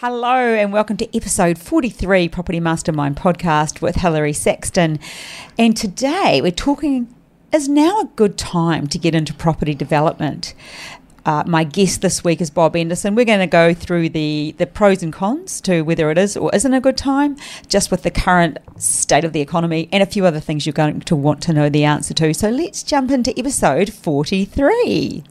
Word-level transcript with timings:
Hello, 0.00 0.54
and 0.54 0.72
welcome 0.72 0.96
to 0.98 1.16
episode 1.16 1.58
43 1.58 2.28
Property 2.28 2.60
Mastermind 2.60 3.16
podcast 3.16 3.80
with 3.80 3.96
Hilary 3.96 4.32
Saxton. 4.32 5.00
And 5.58 5.76
today 5.76 6.40
we're 6.40 6.52
talking 6.52 7.12
is 7.52 7.68
now 7.68 8.02
a 8.02 8.04
good 8.14 8.38
time 8.38 8.86
to 8.86 8.96
get 8.96 9.16
into 9.16 9.34
property 9.34 9.74
development? 9.74 10.54
Uh, 11.26 11.42
my 11.48 11.64
guest 11.64 12.00
this 12.00 12.22
week 12.22 12.40
is 12.40 12.48
Bob 12.48 12.76
Anderson. 12.76 13.16
We're 13.16 13.24
going 13.24 13.40
to 13.40 13.48
go 13.48 13.74
through 13.74 14.10
the, 14.10 14.54
the 14.56 14.68
pros 14.68 15.02
and 15.02 15.12
cons 15.12 15.60
to 15.62 15.82
whether 15.82 16.12
it 16.12 16.18
is 16.18 16.36
or 16.36 16.54
isn't 16.54 16.72
a 16.72 16.80
good 16.80 16.96
time, 16.96 17.36
just 17.66 17.90
with 17.90 18.04
the 18.04 18.12
current 18.12 18.58
state 18.76 19.24
of 19.24 19.32
the 19.32 19.40
economy 19.40 19.88
and 19.90 20.00
a 20.00 20.06
few 20.06 20.24
other 20.24 20.38
things 20.38 20.64
you're 20.64 20.74
going 20.74 21.00
to 21.00 21.16
want 21.16 21.42
to 21.42 21.52
know 21.52 21.68
the 21.68 21.82
answer 21.82 22.14
to. 22.14 22.32
So 22.34 22.50
let's 22.50 22.84
jump 22.84 23.10
into 23.10 23.36
episode 23.36 23.92
43. 23.92 25.24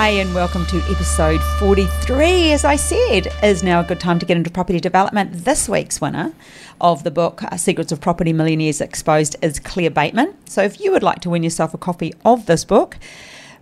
Hey, 0.00 0.20
and 0.20 0.34
welcome 0.34 0.64
to 0.68 0.78
episode 0.90 1.42
43. 1.58 2.52
As 2.52 2.64
I 2.64 2.76
said, 2.76 3.28
is 3.42 3.62
now 3.62 3.80
a 3.80 3.84
good 3.84 4.00
time 4.00 4.18
to 4.18 4.24
get 4.24 4.38
into 4.38 4.50
property 4.50 4.80
development. 4.80 5.44
This 5.44 5.68
week's 5.68 6.00
winner 6.00 6.32
of 6.80 7.04
the 7.04 7.10
book 7.10 7.42
Secrets 7.58 7.92
of 7.92 8.00
Property 8.00 8.32
Millionaires 8.32 8.80
Exposed 8.80 9.36
is 9.42 9.60
Claire 9.60 9.90
Bateman. 9.90 10.34
So 10.46 10.62
if 10.62 10.80
you 10.80 10.90
would 10.90 11.02
like 11.02 11.20
to 11.20 11.28
win 11.28 11.42
yourself 11.42 11.74
a 11.74 11.78
copy 11.78 12.14
of 12.24 12.46
this 12.46 12.64
book, 12.64 12.96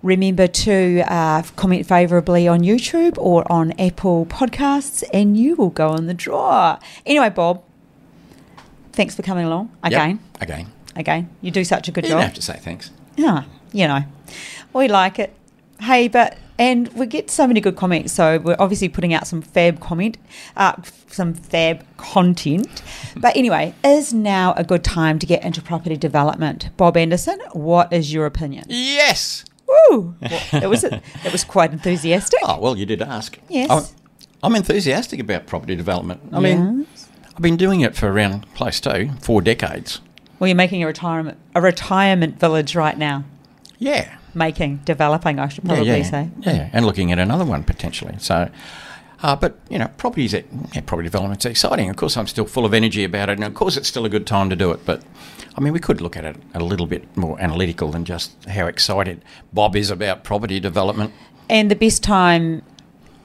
remember 0.01 0.46
to 0.46 1.02
uh, 1.12 1.43
comment 1.56 1.87
favourably 1.87 2.46
on 2.46 2.60
YouTube 2.60 3.18
or 3.18 3.45
on 3.51 3.73
Apple 3.73 4.24
Podcasts, 4.24 5.02
and 5.12 5.37
you 5.37 5.57
will 5.57 5.70
go 5.70 5.96
in 5.96 6.07
the 6.07 6.15
draw. 6.15 6.79
Anyway, 7.05 7.30
Bob, 7.30 7.65
thanks 8.93 9.16
for 9.16 9.23
coming 9.23 9.45
along 9.45 9.77
again. 9.82 10.20
Yep, 10.34 10.43
again. 10.43 10.73
Again, 10.95 11.30
you 11.43 11.51
do 11.51 11.65
such 11.65 11.88
a 11.88 11.90
good 11.90 12.05
You 12.05 12.10
job. 12.10 12.18
don't 12.18 12.27
have 12.27 12.34
to 12.34 12.43
say 12.43 12.59
thanks. 12.59 12.93
Yeah, 13.16 13.43
you 13.73 13.88
know, 13.88 14.05
we 14.73 14.87
like 14.87 15.18
it. 15.18 15.34
Hey, 15.80 16.09
but 16.09 16.38
and 16.59 16.88
we 16.95 17.07
get 17.07 17.30
so 17.30 17.46
many 17.46 17.60
good 17.60 17.76
comments. 17.76 18.12
So 18.12 18.38
we're 18.38 18.57
obviously 18.59 18.88
putting 18.88 19.15
out 19.15 19.26
some 19.26 19.40
fab 19.40 19.80
comment, 19.80 20.18
uh, 20.57 20.74
some 21.09 21.34
fab 21.34 21.84
content. 21.96 22.82
But 23.16 23.37
anyway, 23.37 23.74
is 23.82 24.15
now 24.15 24.54
a 24.56 24.62
good 24.62 24.84
time 24.84 25.18
to 25.18 25.26
get 25.26 25.43
into 25.43 25.60
property 25.60 25.96
development? 25.96 26.68
Bob 26.76 26.96
Anderson, 26.96 27.40
what 27.52 27.93
is 27.93 28.12
your 28.12 28.26
opinion? 28.26 28.65
Yes. 28.68 29.45
Woo! 29.66 30.15
Well, 30.21 30.43
it 30.52 30.68
was 30.68 30.84
it 30.84 31.32
was 31.32 31.43
quite 31.43 31.73
enthusiastic. 31.73 32.38
Oh, 32.45 32.60
well, 32.60 32.76
you 32.76 32.87
did 32.87 33.02
ask. 33.02 33.38
Yes. 33.49 33.71
I'm, 33.71 33.82
I'm 34.43 34.54
enthusiastic 34.54 35.18
about 35.18 35.46
property 35.46 35.74
development. 35.74 36.21
I 36.32 36.38
mean, 36.38 36.87
I've 37.34 37.43
been 37.43 37.56
doing 37.56 37.80
it 37.80 37.96
for 37.96 38.10
around 38.10 38.46
close 38.54 38.79
to 38.80 39.12
four 39.21 39.43
decades. 39.43 40.01
Well, 40.38 40.46
you're 40.46 40.54
making 40.54 40.82
a 40.84 40.87
retirement 40.87 41.38
a 41.56 41.60
retirement 41.60 42.38
village 42.38 42.76
right 42.76 42.96
now. 42.96 43.24
Yeah. 43.79 44.16
Making, 44.38 44.76
developing, 44.84 45.38
I 45.38 45.48
should 45.48 45.64
probably 45.64 45.86
yeah, 45.86 45.96
yeah. 45.96 46.02
say. 46.04 46.30
Yeah, 46.40 46.70
and 46.72 46.86
looking 46.86 47.12
at 47.12 47.18
another 47.18 47.44
one 47.44 47.64
potentially. 47.64 48.14
So, 48.18 48.48
uh, 49.22 49.34
but, 49.36 49.58
you 49.68 49.78
know, 49.78 49.88
property's, 49.96 50.32
yeah, 50.32 50.42
property 50.86 51.06
development's 51.08 51.44
exciting. 51.44 51.90
Of 51.90 51.96
course, 51.96 52.16
I'm 52.16 52.28
still 52.28 52.46
full 52.46 52.64
of 52.64 52.72
energy 52.72 53.02
about 53.04 53.28
it, 53.28 53.32
and 53.32 53.44
of 53.44 53.54
course, 53.54 53.76
it's 53.76 53.88
still 53.88 54.04
a 54.04 54.09
good 54.09 54.26
time 54.26 54.48
to 54.50 54.56
do 54.56 54.70
it. 54.70 54.86
But, 54.86 55.02
I 55.56 55.60
mean, 55.60 55.72
we 55.72 55.80
could 55.80 56.00
look 56.00 56.16
at 56.16 56.24
it 56.24 56.36
a 56.54 56.60
little 56.60 56.86
bit 56.86 57.16
more 57.16 57.38
analytical 57.40 57.90
than 57.90 58.04
just 58.04 58.32
how 58.44 58.66
excited 58.66 59.24
Bob 59.52 59.74
is 59.74 59.90
about 59.90 60.22
property 60.22 60.60
development. 60.60 61.12
And 61.50 61.68
the 61.70 61.74
best 61.76 62.02
time 62.04 62.62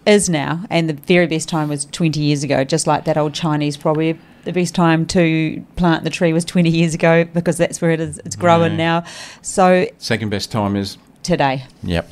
is 0.06 0.30
now, 0.30 0.66
and 0.70 0.90
the 0.90 0.94
very 0.94 1.28
best 1.28 1.48
time 1.48 1.70
was 1.70 1.86
20 1.86 2.20
years 2.20 2.44
ago, 2.44 2.64
just 2.64 2.88
like 2.88 3.06
that 3.06 3.18
old 3.18 3.34
Chinese 3.34 3.78
proverb. 3.78 4.18
The 4.46 4.52
best 4.52 4.76
time 4.76 5.06
to 5.08 5.66
plant 5.78 6.04
the 6.04 6.10
tree 6.10 6.34
was 6.34 6.44
20 6.44 6.70
years 6.70 6.94
ago 6.94 7.24
because 7.24 7.58
that's 7.58 7.82
where 7.82 7.92
it 7.92 8.02
is. 8.02 8.20
It's 8.26 8.36
growing 8.36 8.74
Yeah. 8.74 8.78
now. 9.00 9.04
So 9.42 9.88
Second 10.00 10.30
best 10.30 10.52
time 10.52 10.76
is 10.76 10.98
today, 11.24 11.66
Yep. 11.84 12.10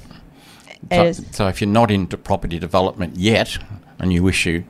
So, 0.91 1.12
so 1.12 1.47
if 1.47 1.62
you're 1.62 1.69
not 1.69 1.91
into 1.91 2.18
property 2.18 2.58
development 2.58 3.16
yet, 3.16 3.58
and 4.00 4.12
you 4.12 4.24
wish 4.24 4.46
you 4.47 4.63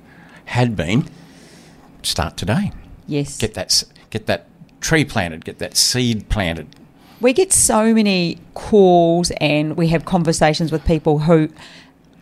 had 0.46 0.76
been, 0.76 1.08
start 2.04 2.36
today. 2.38 2.72
yes, 3.08 3.38
Get 3.38 3.54
that 3.54 3.84
get 4.10 4.26
that 4.28 4.48
tree 4.82 5.06
planted. 5.06 5.46
Get 5.46 5.60
that 5.60 5.78
seed 5.78 6.28
planted. 6.30 6.68
we 7.22 7.32
get 7.34 7.54
so 7.54 7.94
many 7.94 8.40
calls 8.56 9.32
and 9.40 9.78
we 9.78 9.88
have 9.90 10.04
conversations 10.06 10.72
with 10.72 10.84
people 10.86 11.20
who 11.20 11.48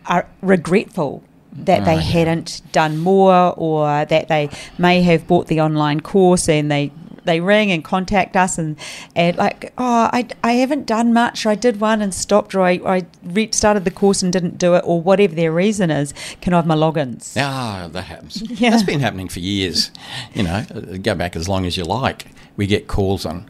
are 0.06 0.28
regretful 0.42 1.22
that 1.52 1.84
they 1.84 1.92
Oh, 1.94 1.96
yeah. 1.96 2.00
hadn't 2.00 2.60
done 2.70 2.98
more 2.98 3.54
or 3.56 4.04
that 4.04 4.28
they 4.28 4.50
may 4.78 5.02
have 5.02 5.26
bought 5.26 5.48
the 5.48 5.60
online 5.60 6.00
course 6.00 6.48
and 6.48 6.70
they 6.70 6.92
they 7.30 7.40
ring 7.40 7.70
and 7.70 7.84
contact 7.84 8.36
us 8.36 8.58
and, 8.58 8.76
and 9.14 9.36
like 9.36 9.72
oh 9.78 10.08
I, 10.12 10.26
I 10.42 10.52
haven't 10.62 10.84
done 10.86 11.12
much 11.12 11.46
I 11.46 11.54
did 11.54 11.80
one 11.80 12.02
and 12.02 12.12
stopped 12.12 12.54
or 12.54 12.62
I, 12.62 12.72
I 12.96 13.06
re- 13.22 13.50
started 13.52 13.84
the 13.84 13.90
course 14.02 14.22
and 14.22 14.32
didn't 14.32 14.58
do 14.58 14.74
it 14.74 14.82
or 14.84 15.00
whatever 15.00 15.34
their 15.34 15.52
reason 15.52 15.90
is 15.90 16.12
can 16.40 16.52
I 16.52 16.56
have 16.56 16.66
my 16.66 16.74
logins 16.74 17.34
Ah, 17.38 17.88
that 17.92 18.02
happens. 18.12 18.42
Yeah. 18.60 18.70
That's 18.70 18.82
been 18.82 19.00
happening 19.00 19.28
for 19.28 19.40
years. 19.40 19.90
You 20.34 20.42
know, 20.42 20.64
go 21.02 21.14
back 21.14 21.36
as 21.36 21.48
long 21.48 21.64
as 21.66 21.76
you 21.76 21.84
like. 21.84 22.26
We 22.56 22.66
get 22.66 22.88
calls 22.88 23.24
on, 23.24 23.48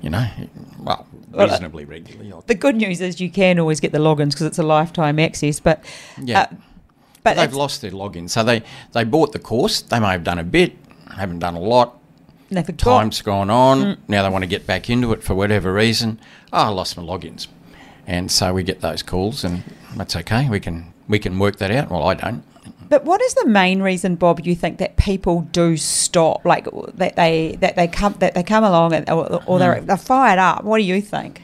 you 0.00 0.10
know, 0.10 0.26
well, 0.78 1.06
Well, 1.32 1.48
uh, 1.48 1.50
reasonably 1.50 1.84
regularly. 1.84 2.32
the 2.46 2.54
good 2.54 2.76
news 2.76 3.00
is 3.00 3.20
you 3.20 3.30
can 3.30 3.58
always 3.58 3.80
get 3.80 3.92
the 3.92 3.98
logins 3.98 4.30
because 4.30 4.46
it's 4.50 4.58
a 4.58 4.62
lifetime 4.62 5.18
access 5.18 5.58
but 5.60 5.84
Yeah. 6.22 6.42
uh, 6.42 6.46
but 7.24 7.36
They've 7.36 7.52
lost 7.64 7.82
their 7.82 7.90
login, 7.90 8.30
so 8.30 8.44
they 8.44 8.62
they 8.92 9.02
bought 9.02 9.32
the 9.32 9.40
course. 9.40 9.80
They 9.82 9.98
may 9.98 10.12
have 10.12 10.22
done 10.22 10.38
a 10.38 10.44
bit, 10.44 10.76
haven't 11.16 11.40
done 11.40 11.56
a 11.56 11.60
lot. 11.74 11.98
They 12.50 12.62
forgot. 12.62 12.98
time's 12.98 13.22
gone 13.22 13.50
on. 13.50 13.78
Mm. 13.80 13.96
Now 14.08 14.22
they 14.22 14.28
want 14.28 14.42
to 14.42 14.48
get 14.48 14.66
back 14.66 14.88
into 14.90 15.12
it 15.12 15.22
for 15.22 15.34
whatever 15.34 15.72
reason. 15.72 16.18
Oh, 16.52 16.58
I 16.58 16.68
lost 16.68 16.96
my 16.96 17.02
logins, 17.02 17.46
and 18.06 18.30
so 18.30 18.52
we 18.54 18.62
get 18.62 18.80
those 18.80 19.02
calls, 19.02 19.44
and 19.44 19.62
that's 19.96 20.14
okay. 20.16 20.48
We 20.48 20.60
can 20.60 20.92
we 21.08 21.18
can 21.18 21.38
work 21.38 21.56
that 21.56 21.70
out. 21.70 21.90
Well, 21.90 22.04
I 22.04 22.14
don't. 22.14 22.42
But 22.88 23.04
what 23.04 23.20
is 23.20 23.34
the 23.34 23.46
main 23.46 23.82
reason, 23.82 24.14
Bob? 24.14 24.40
You 24.46 24.54
think 24.54 24.78
that 24.78 24.96
people 24.96 25.40
do 25.50 25.76
stop, 25.76 26.44
like 26.44 26.68
that 26.94 27.16
they 27.16 27.56
that 27.60 27.74
they 27.74 27.88
come 27.88 28.14
that 28.20 28.34
they 28.34 28.44
come 28.44 28.62
along 28.62 28.92
and, 28.92 29.10
or, 29.10 29.42
or 29.46 29.58
they're, 29.58 29.80
Hmm. 29.80 29.86
they're 29.86 29.96
fired 29.96 30.38
up? 30.38 30.62
What 30.62 30.78
do 30.78 30.84
you 30.84 31.00
think? 31.00 31.42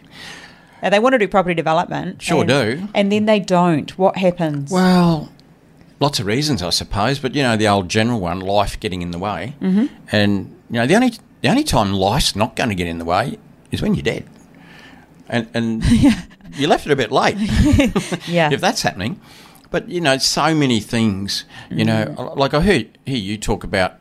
Now, 0.83 0.91
they 0.91 0.99
want 0.99 1.13
to 1.15 1.19
do 1.19 1.29
property 1.29 1.55
development, 1.55 2.23
Sure 2.23 2.41
and, 2.41 2.49
do. 2.49 2.89
and 2.95 3.13
then 3.13 3.27
they 3.27 3.39
don't. 3.39 3.97
What 3.97 4.17
happens? 4.17 4.71
Well, 4.71 5.31
lots 6.01 6.19
of 6.19 6.27
reasons, 6.27 6.61
I 6.63 6.71
suppose, 6.71 7.21
but 7.21 7.35
you 7.37 7.43
know 7.43 7.57
the 7.57 7.69
old 7.69 7.89
general 7.89 8.21
one: 8.21 8.39
life 8.41 8.79
getting 8.79 9.03
in 9.03 9.11
the 9.11 9.19
way, 9.19 9.55
mm-hmm. 9.61 9.87
and 10.13 10.55
you 10.73 10.79
know 10.79 10.87
the 10.87 10.95
only 10.97 11.13
the 11.43 11.49
only 11.49 11.65
time 11.65 11.93
life's 11.93 12.35
not 12.35 12.57
going 12.57 12.71
to 12.71 12.75
get 12.75 12.87
in 12.87 12.99
the 12.99 13.05
way 13.05 13.39
is 13.71 13.83
when 13.83 13.95
you're 13.95 14.03
dead, 14.03 14.25
and 15.29 15.47
and 15.53 15.85
you 16.55 16.67
left 16.67 16.87
it 16.87 16.93
a 16.93 16.97
bit 16.97 17.13
late. 17.13 17.37
yeah, 18.27 18.51
if 18.51 18.61
that's 18.61 18.83
happening. 18.83 19.21
But 19.71 19.89
you 19.89 20.01
know, 20.01 20.17
so 20.19 20.55
many 20.55 20.81
things. 20.81 21.45
You 21.71 21.85
know, 21.85 22.33
like 22.37 22.55
I 22.55 22.63
heard 22.63 22.99
hear 23.07 23.19
you 23.19 23.39
talk 23.39 23.63
about. 23.63 23.99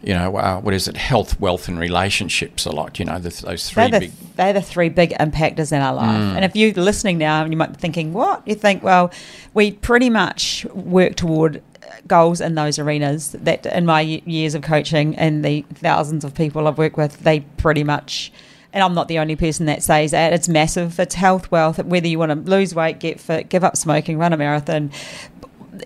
You 0.00 0.14
know, 0.14 0.36
uh, 0.36 0.60
what 0.60 0.74
is 0.74 0.86
it? 0.86 0.96
Health, 0.96 1.40
wealth, 1.40 1.66
and 1.66 1.76
relationships 1.76 2.64
a 2.66 2.70
lot. 2.70 3.00
You 3.00 3.04
know, 3.04 3.18
the, 3.18 3.30
those 3.30 3.68
3 3.68 3.90
they're 3.90 3.90
the, 3.90 4.06
big. 4.06 4.12
Mm. 4.12 4.36
they're 4.36 4.52
the 4.52 4.62
three 4.62 4.90
big 4.90 5.10
impactors 5.10 5.72
in 5.72 5.82
our 5.82 5.92
life. 5.92 6.36
And 6.36 6.44
if 6.44 6.54
you're 6.54 6.72
listening 6.72 7.18
now, 7.18 7.42
and 7.42 7.52
you 7.52 7.56
might 7.56 7.72
be 7.72 7.78
thinking, 7.78 8.12
"What?" 8.12 8.46
You 8.46 8.54
think, 8.54 8.84
well, 8.84 9.10
we 9.54 9.72
pretty 9.72 10.08
much 10.08 10.64
work 10.66 11.16
toward 11.16 11.64
goals 12.06 12.40
in 12.40 12.54
those 12.54 12.78
arenas. 12.78 13.32
That 13.32 13.66
in 13.66 13.86
my 13.86 14.00
years 14.00 14.54
of 14.54 14.62
coaching 14.62 15.16
and 15.16 15.44
the 15.44 15.64
thousands 15.74 16.24
of 16.24 16.34
people 16.34 16.66
I've 16.66 16.78
worked 16.78 16.96
with, 16.96 17.20
they 17.20 17.40
pretty 17.40 17.84
much. 17.84 18.32
And 18.72 18.84
I'm 18.84 18.94
not 18.94 19.08
the 19.08 19.18
only 19.18 19.34
person 19.34 19.66
that 19.66 19.82
says 19.82 20.10
that. 20.10 20.32
It's 20.32 20.48
massive. 20.48 21.00
It's 21.00 21.14
health, 21.14 21.50
wealth. 21.50 21.82
Whether 21.82 22.06
you 22.06 22.18
want 22.18 22.32
to 22.32 22.50
lose 22.50 22.74
weight, 22.74 23.00
get 23.00 23.18
fit, 23.18 23.48
give 23.48 23.64
up 23.64 23.76
smoking, 23.76 24.18
run 24.18 24.32
a 24.32 24.36
marathon, 24.36 24.90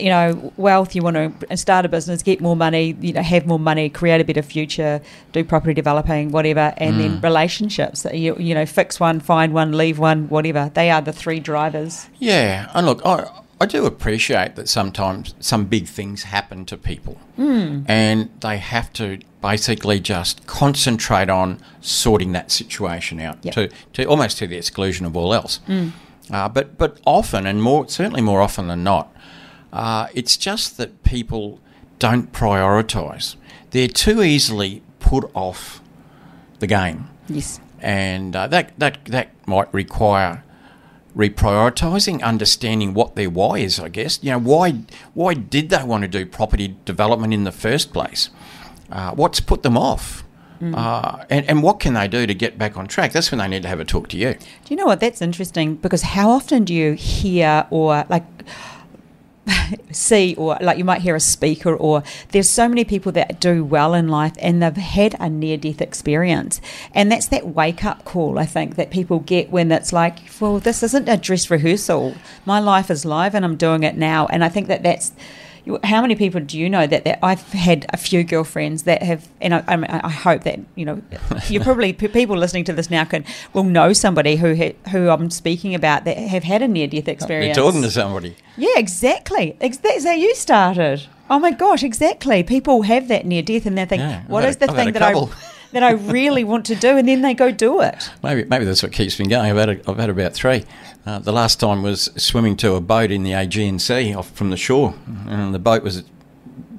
you 0.00 0.08
know, 0.08 0.52
wealth, 0.56 0.94
you 0.94 1.02
want 1.02 1.16
to 1.48 1.56
start 1.56 1.84
a 1.84 1.88
business, 1.88 2.22
get 2.22 2.40
more 2.40 2.56
money, 2.56 2.96
you 3.00 3.12
know, 3.12 3.22
have 3.22 3.46
more 3.46 3.58
money, 3.58 3.88
create 3.88 4.20
a 4.20 4.24
better 4.24 4.42
future, 4.42 5.00
do 5.32 5.44
property 5.44 5.75
developing, 5.75 6.31
whatever, 6.31 6.72
and 6.76 7.00
then 7.00 7.19
mm. 7.19 7.22
relationships. 7.22 8.06
You, 8.12 8.37
you 8.37 8.54
know, 8.54 8.66
fix 8.66 8.99
one, 9.00 9.20
find 9.20 9.52
one, 9.52 9.72
leave 9.72 9.99
one, 9.99 10.28
whatever. 10.28 10.70
They 10.75 10.90
are 10.90 11.00
the 11.00 11.12
three 11.12 11.40
drivers. 11.40 12.08
Yeah, 12.19 12.70
and 12.75 12.87
look, 12.87 13.04
I, 13.04 13.28
I 13.62 13.67
do 13.67 13.87
appreciate 13.87 14.56
that 14.56 14.69
sometimes 14.69 15.35
some 15.41 15.67
big 15.67 15.87
things 15.87 16.25
happen 16.25 16.64
to 16.67 16.76
people, 16.76 17.17
and 17.38 18.29
they 18.41 18.59
have 18.59 18.93
to 18.94 19.19
basically 19.41 20.00
just 20.00 20.47
concentrate 20.47 21.29
on 21.31 21.59
sorting 21.81 22.32
that 22.32 22.50
situation 22.50 23.20
out 23.20 23.38
Yep. 23.43 23.55
to, 23.55 23.69
to 23.94 24.05
almost 24.05 24.38
to 24.38 24.47
the 24.47 24.56
exclusion 24.56 25.06
of 25.06 25.17
all 25.17 25.32
else. 25.32 25.61
Uh, 26.31 26.49
but 26.49 26.67
but 26.79 26.93
often, 27.05 27.47
and 27.47 27.62
more 27.62 27.88
certainly 27.88 28.23
more 28.23 28.41
often 28.41 28.67
than 28.69 28.82
not, 28.82 29.06
uh, 29.73 30.06
it's 30.14 30.37
just 30.37 30.76
that 30.79 30.91
people 31.05 31.59
don't 31.99 32.32
prioritise. 32.32 33.37
They're 33.70 33.88
too 34.06 34.23
easily 34.23 34.82
put 34.99 35.31
off 35.35 35.81
the 36.59 36.67
game 36.67 37.09
Yes. 37.29 37.61
and 37.81 38.35
uh, 38.37 38.47
that 38.49 38.67
that 38.79 39.05
that 39.06 39.29
might 39.47 39.73
require 39.75 40.43
reprioritising, 41.17 42.23
understanding 42.23 42.94
what 42.94 43.17
their 43.17 43.31
why 43.31 43.59
is. 43.59 43.79
I 43.79 43.88
guess 43.88 44.19
you 44.23 44.31
know 44.31 44.38
why 44.38 44.82
why 45.14 45.35
did 45.35 45.70
they 45.70 45.82
want 45.82 46.03
to 46.03 46.09
do 46.09 46.26
property 46.26 46.76
development 46.85 47.35
in 47.35 47.44
the 47.44 47.53
first 47.53 47.93
place? 47.93 48.31
Uh, 48.91 49.12
what's 49.12 49.41
put 49.41 49.62
them 49.62 49.76
off? 49.76 50.25
Uh, 50.62 51.25
and, 51.29 51.49
and 51.49 51.61
what 51.61 51.81
can 51.81 51.94
they 51.94 52.06
do 52.06 52.25
to 52.25 52.35
get 52.35 52.56
back 52.56 52.76
on 52.76 52.87
track? 52.87 53.11
That's 53.11 53.32
when 53.32 53.38
they 53.38 53.49
need 53.49 53.62
to 53.62 53.69
have 53.69 53.81
a 53.81 53.85
talk 53.85 54.06
to 54.11 54.17
you. 54.17 54.35
Do 54.35 54.38
you 54.69 54.76
know 54.76 54.87
what? 54.87 55.00
That's 55.00 55.20
interesting 55.20 55.75
because 55.75 56.03
how 56.03 56.31
often 56.31 56.64
do 56.64 56.73
you 56.73 56.93
hear 56.93 57.67
or 57.70 58.05
like 58.09 58.25
see 59.90 60.34
or 60.36 60.56
like 60.60 60.78
you 60.78 60.84
might 60.84 61.02
hear 61.02 61.16
a 61.16 61.20
speaker 61.20 61.74
or 61.74 62.02
there's 62.30 62.48
so 62.48 62.68
many 62.68 62.84
people 62.84 63.10
that 63.12 63.40
do 63.40 63.64
well 63.64 63.94
in 63.94 64.08
life 64.08 64.32
and 64.38 64.62
they've 64.62 64.76
had 64.76 65.16
a 65.18 65.28
near 65.28 65.56
death 65.56 65.80
experience. 65.80 66.60
And 66.94 67.10
that's 67.10 67.26
that 67.28 67.48
wake 67.48 67.84
up 67.84 68.04
call 68.04 68.38
I 68.38 68.46
think 68.46 68.76
that 68.76 68.90
people 68.90 69.18
get 69.18 69.50
when 69.50 69.72
it's 69.72 69.92
like 69.92 70.18
well 70.40 70.58
this 70.58 70.82
isn't 70.82 71.08
a 71.08 71.16
dress 71.16 71.50
rehearsal. 71.50 72.14
My 72.46 72.60
life 72.60 72.90
is 72.90 73.04
live 73.04 73.34
and 73.34 73.44
I'm 73.44 73.56
doing 73.56 73.82
it 73.82 73.96
now. 73.96 74.26
And 74.26 74.44
I 74.44 74.48
think 74.48 74.68
that 74.68 74.82
that's 74.82 75.12
how 75.85 76.03
many 76.03 76.17
people 76.17 76.41
do 76.41 76.59
you 76.59 76.69
know 76.69 76.87
that, 76.87 77.05
that 77.05 77.19
I've 77.23 77.43
had 77.53 77.87
a 77.91 77.97
few 77.97 78.25
girlfriends 78.25 78.82
that 78.82 79.03
have, 79.03 79.29
and 79.41 79.55
I, 79.55 79.64
I, 79.69 79.76
mean, 79.76 79.91
I 79.91 80.09
hope 80.09 80.43
that 80.43 80.59
you 80.75 80.85
know, 80.85 81.03
you're 81.49 81.62
probably 81.70 81.93
people 81.93 82.37
listening 82.37 82.64
to 82.64 82.73
this 82.73 82.91
now 82.91 83.05
can 83.05 83.25
will 83.53 83.64
know 83.64 83.93
somebody 83.93 84.37
who 84.37 84.55
ha, 84.56 84.73
who 84.91 85.09
I'm 85.09 85.31
speaking 85.31 85.75
about 85.75 86.05
that 86.05 86.17
have 86.17 86.43
had 86.43 86.62
a 86.62 86.69
near 86.69 86.88
death 86.88 87.09
experience. 87.09 87.56
You're 87.56 87.67
talking 87.67 87.82
to 87.82 87.91
somebody. 87.91 88.37
Yeah, 88.56 88.76
exactly. 88.76 89.56
That's 89.61 90.05
how 90.05 90.12
you 90.12 90.35
started. 90.35 91.06
Oh 91.31 91.38
my 91.38 91.53
gosh, 91.53 91.82
exactly. 91.82 92.43
People 92.43 92.82
have 92.82 93.09
that 93.09 93.25
near 93.25 93.43
death, 93.43 93.64
and 93.64 93.79
they 93.79 93.85
think, 93.85 94.00
Yeah, 94.00 94.23
"What 94.26 94.44
had 94.44 94.56
the 94.56 94.69
I've 94.69 94.76
thing 94.76 94.93
that 94.93 95.03
I. 95.03 95.29
that 95.72 95.82
I 95.82 95.92
really 95.92 96.44
want 96.44 96.66
to 96.66 96.74
do?" 96.74 96.96
And 96.96 97.08
then 97.08 97.22
they 97.22 97.34
go 97.34 97.50
do 97.50 97.80
it. 97.80 98.10
Maybe 98.22 98.44
maybe 98.44 98.64
that's 98.64 98.82
what 98.82 98.92
keeps 98.92 99.19
me 99.19 99.26
going. 99.26 99.50
I've 99.50 99.56
had, 99.56 99.69
a, 99.69 99.90
I've 99.90 99.98
had 99.98 100.10
about 100.10 100.32
three. 100.34 100.64
Uh, 101.04 101.19
the 101.19 101.32
last 101.32 101.58
time 101.58 101.82
was 101.82 102.10
swimming 102.16 102.56
to 102.58 102.74
a 102.74 102.80
boat 102.80 103.10
in 103.10 103.22
the 103.24 103.32
Aegean 103.32 103.78
Sea 103.78 104.14
off 104.14 104.30
from 104.30 104.50
the 104.50 104.56
shore, 104.56 104.94
and 105.26 105.52
the 105.54 105.58
boat 105.58 105.82
was 105.82 106.04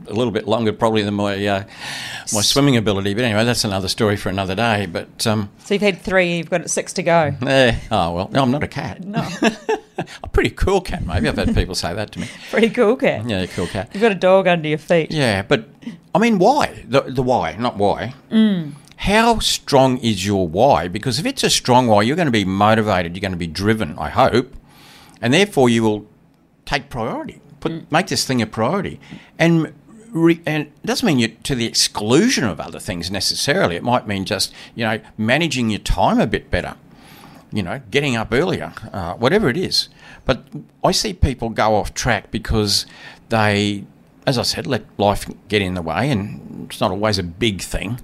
a 0.07 0.13
little 0.13 0.31
bit 0.31 0.47
longer 0.47 0.73
probably 0.73 1.01
than 1.01 1.13
my 1.13 1.45
uh, 1.45 1.63
my 2.33 2.41
swimming 2.41 2.77
ability. 2.77 3.13
But 3.13 3.23
anyway, 3.25 3.43
that's 3.45 3.63
another 3.63 3.87
story 3.87 4.15
for 4.17 4.29
another 4.29 4.55
day. 4.55 4.85
But 4.85 5.25
um, 5.27 5.49
So 5.65 5.73
you've 5.73 5.81
had 5.81 6.01
three, 6.01 6.37
you've 6.37 6.49
got 6.49 6.69
six 6.69 6.93
to 6.93 7.03
go. 7.03 7.33
eh, 7.45 7.77
oh 7.91 8.11
well, 8.13 8.29
no, 8.31 8.41
I'm 8.43 8.51
not 8.51 8.63
a 8.63 8.67
cat. 8.67 9.03
No, 9.03 9.27
a 10.23 10.27
pretty 10.31 10.49
cool 10.51 10.81
cat, 10.81 11.05
maybe. 11.05 11.27
I've 11.27 11.37
had 11.37 11.53
people 11.55 11.75
say 11.75 11.93
that 11.93 12.11
to 12.13 12.19
me. 12.19 12.27
pretty 12.51 12.69
cool, 12.69 12.95
cat. 12.95 13.27
Yeah, 13.27 13.45
cool 13.47 13.67
cat. 13.67 13.89
You've 13.93 14.01
got 14.01 14.11
a 14.11 14.15
dog 14.15 14.47
under 14.47 14.67
your 14.69 14.77
feet. 14.77 15.11
Yeah, 15.11 15.41
but 15.41 15.67
I 16.15 16.19
mean, 16.19 16.37
why? 16.39 16.83
The, 16.87 17.01
the 17.01 17.23
why, 17.23 17.55
not 17.57 17.77
why. 17.77 18.13
Mm. 18.31 18.73
How 18.97 19.39
strong 19.39 19.97
is 19.97 20.25
your 20.25 20.47
why? 20.47 20.87
Because 20.87 21.19
if 21.19 21.25
it's 21.25 21.43
a 21.43 21.49
strong 21.49 21.87
why, 21.87 22.03
you're 22.03 22.15
going 22.15 22.27
to 22.27 22.31
be 22.31 22.45
motivated, 22.45 23.15
you're 23.15 23.21
going 23.21 23.31
to 23.31 23.37
be 23.37 23.47
driven, 23.47 23.97
I 23.97 24.09
hope, 24.09 24.53
and 25.21 25.33
therefore 25.33 25.69
you 25.69 25.83
will 25.83 26.05
take 26.65 26.89
priority, 26.89 27.41
put, 27.59 27.91
make 27.91 28.07
this 28.07 28.25
thing 28.25 28.41
a 28.41 28.47
priority. 28.47 28.99
And, 29.37 29.73
re, 30.11 30.41
and 30.45 30.67
it 30.67 30.85
doesn't 30.85 31.05
mean 31.05 31.19
you 31.19 31.29
to 31.29 31.55
the 31.55 31.65
exclusion 31.65 32.45
of 32.45 32.59
other 32.59 32.79
things 32.79 33.11
necessarily. 33.11 33.75
It 33.75 33.83
might 33.83 34.07
mean 34.07 34.25
just, 34.25 34.53
you 34.75 34.85
know, 34.85 35.01
managing 35.17 35.69
your 35.69 35.79
time 35.79 36.19
a 36.19 36.27
bit 36.27 36.49
better 36.49 36.75
you 37.53 37.61
know, 37.61 37.79
getting 37.91 38.15
up 38.15 38.29
earlier, 38.33 38.73
uh, 38.91 39.13
whatever 39.13 39.47
it 39.47 39.55
is. 39.55 39.87
But 40.25 40.43
I 40.83 40.91
see 40.91 41.13
people 41.13 41.49
go 41.49 41.75
off 41.75 41.93
track 41.93 42.31
because 42.31 42.87
they, 43.29 43.85
as 44.25 44.39
I 44.39 44.41
said, 44.41 44.65
let 44.65 44.83
life 44.97 45.29
get 45.49 45.61
in 45.61 45.75
the 45.75 45.83
way, 45.83 46.09
and 46.09 46.65
it's 46.69 46.81
not 46.81 46.89
always 46.89 47.19
a 47.19 47.23
big 47.23 47.61
thing 47.61 47.99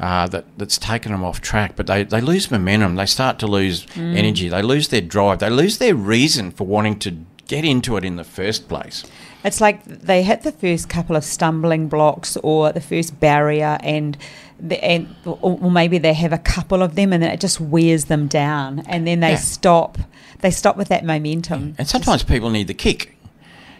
uh, 0.00 0.26
that 0.28 0.44
that's 0.58 0.78
taken 0.78 1.12
them 1.12 1.24
off 1.24 1.40
track. 1.40 1.74
But 1.76 1.86
they, 1.86 2.04
they 2.04 2.20
lose 2.20 2.50
momentum, 2.50 2.96
they 2.96 3.06
start 3.06 3.38
to 3.40 3.46
lose 3.46 3.86
energy, 3.96 4.48
they 4.48 4.62
lose 4.62 4.88
their 4.88 5.00
drive, 5.00 5.38
they 5.38 5.50
lose 5.50 5.78
their 5.78 5.94
reason 5.94 6.50
for 6.50 6.66
wanting 6.66 6.98
to 7.00 7.16
get 7.46 7.64
into 7.64 7.96
it 7.96 8.04
in 8.04 8.16
the 8.16 8.24
first 8.24 8.68
place. 8.68 9.04
It's 9.44 9.60
like 9.60 9.84
they 9.84 10.22
hit 10.24 10.42
the 10.42 10.50
first 10.50 10.88
couple 10.88 11.14
of 11.14 11.22
stumbling 11.22 11.88
blocks 11.88 12.36
or 12.38 12.72
the 12.72 12.80
first 12.80 13.20
barrier, 13.20 13.78
and 13.82 14.16
the, 14.58 14.82
and 14.84 15.14
or, 15.24 15.70
maybe 15.70 15.98
they 15.98 16.14
have 16.14 16.32
a 16.32 16.38
couple 16.38 16.82
of 16.82 16.96
them, 16.96 17.12
and 17.12 17.22
then 17.22 17.30
it 17.30 17.40
just 17.40 17.60
wears 17.60 18.06
them 18.06 18.26
down, 18.26 18.80
and 18.88 19.06
then 19.06 19.20
they 19.20 19.32
Yeah. 19.32 19.36
stop. 19.36 19.98
They 20.40 20.50
stop 20.50 20.76
with 20.76 20.88
that 20.88 21.04
momentum. 21.04 21.74
And 21.78 21.86
sometimes 21.88 22.22
people 22.24 22.50
need 22.50 22.66
the 22.66 22.74
kick, 22.74 23.16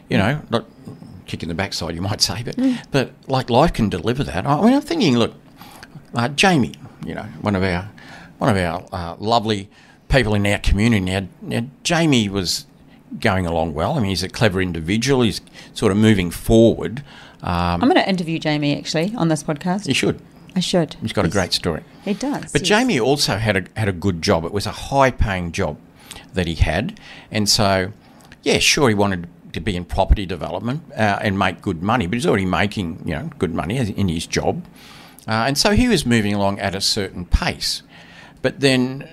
you 0.09 0.17
know, 0.17 0.41
not 0.51 0.67
kick 1.27 1.43
in 1.43 1.49
the 1.49 1.55
backside, 1.55 1.95
you 1.97 2.01
might 2.01 2.21
say, 2.23 2.45
but 2.45 2.57
but 2.93 3.11
like 3.27 3.51
life 3.51 3.73
can 3.73 3.89
deliver 3.89 4.23
that. 4.23 4.47
I 4.47 4.61
mean, 4.63 4.73
I'm 4.73 4.81
thinking, 4.81 5.19
look, 5.19 5.35
uh, 6.17 6.29
Jamie, 6.29 6.75
you 7.05 7.15
know, 7.15 7.27
one 7.43 7.55
of 7.55 7.63
our 7.63 7.89
one 8.39 8.51
of 8.51 8.57
our 8.57 8.85
uh, 8.93 9.17
lovely 9.19 9.69
people 10.09 10.35
in 10.35 10.47
our 10.47 10.59
community. 10.59 11.05
Now, 11.05 11.27
now, 11.41 11.67
Jamie 11.83 12.29
was 12.29 12.67
going 13.21 13.47
along 13.47 13.75
well. 13.75 13.93
I 13.95 14.01
mean, 14.01 14.11
he's 14.11 14.23
a 14.23 14.29
clever 14.29 14.61
individual. 14.61 15.23
He's 15.23 15.41
sort 15.75 15.93
of 15.93 15.99
moving 15.99 16.31
forward. 16.31 17.03
Um, 17.43 17.83
I'm 17.83 17.89
going 17.89 17.95
to 17.95 18.09
interview 18.09 18.39
Jamie 18.39 18.77
actually 18.77 19.15
on 19.17 19.29
this 19.29 19.43
podcast. 19.43 19.87
he 19.87 19.93
should. 19.93 20.21
I 20.55 20.61
should. 20.61 20.95
He's 21.03 21.13
got 21.13 21.27
a 21.27 21.29
great 21.29 21.53
story. 21.53 21.85
He 22.05 22.15
does. 22.15 22.51
But 22.51 22.63
yes. 22.63 22.69
Jamie 22.69 22.99
also 22.99 23.37
had 23.37 23.57
a 23.57 23.65
had 23.79 23.89
a 23.89 23.93
good 23.93 24.23
job. 24.23 24.45
It 24.45 24.53
was 24.53 24.67
a 24.67 24.73
high 24.73 25.11
paying 25.11 25.53
job 25.53 25.77
that 26.33 26.47
he 26.47 26.55
had, 26.55 26.99
and 27.31 27.49
so 27.49 27.93
yeah, 28.43 28.59
sure 28.59 28.89
he 28.89 28.95
wanted 28.95 29.29
to 29.53 29.61
be 29.61 29.77
in 29.77 29.85
property 29.85 30.25
development 30.25 30.83
uh, 30.93 31.19
and 31.21 31.39
make 31.39 31.61
good 31.61 31.83
money, 31.83 32.07
but 32.07 32.15
he's 32.15 32.27
already 32.27 32.47
making 32.47 33.03
you 33.05 33.15
know 33.15 33.31
good 33.39 33.55
money 33.55 33.77
in 33.77 34.09
his 34.09 34.27
job, 34.27 34.65
uh, 35.27 35.45
and 35.47 35.59
so 35.59 35.73
he 35.73 35.89
was 35.89 36.07
moving 36.07 36.35
along 36.35 36.59
at 36.61 36.75
a 36.75 36.81
certain 36.81 37.25
pace. 37.25 37.83
But 38.43 38.61
then 38.61 39.09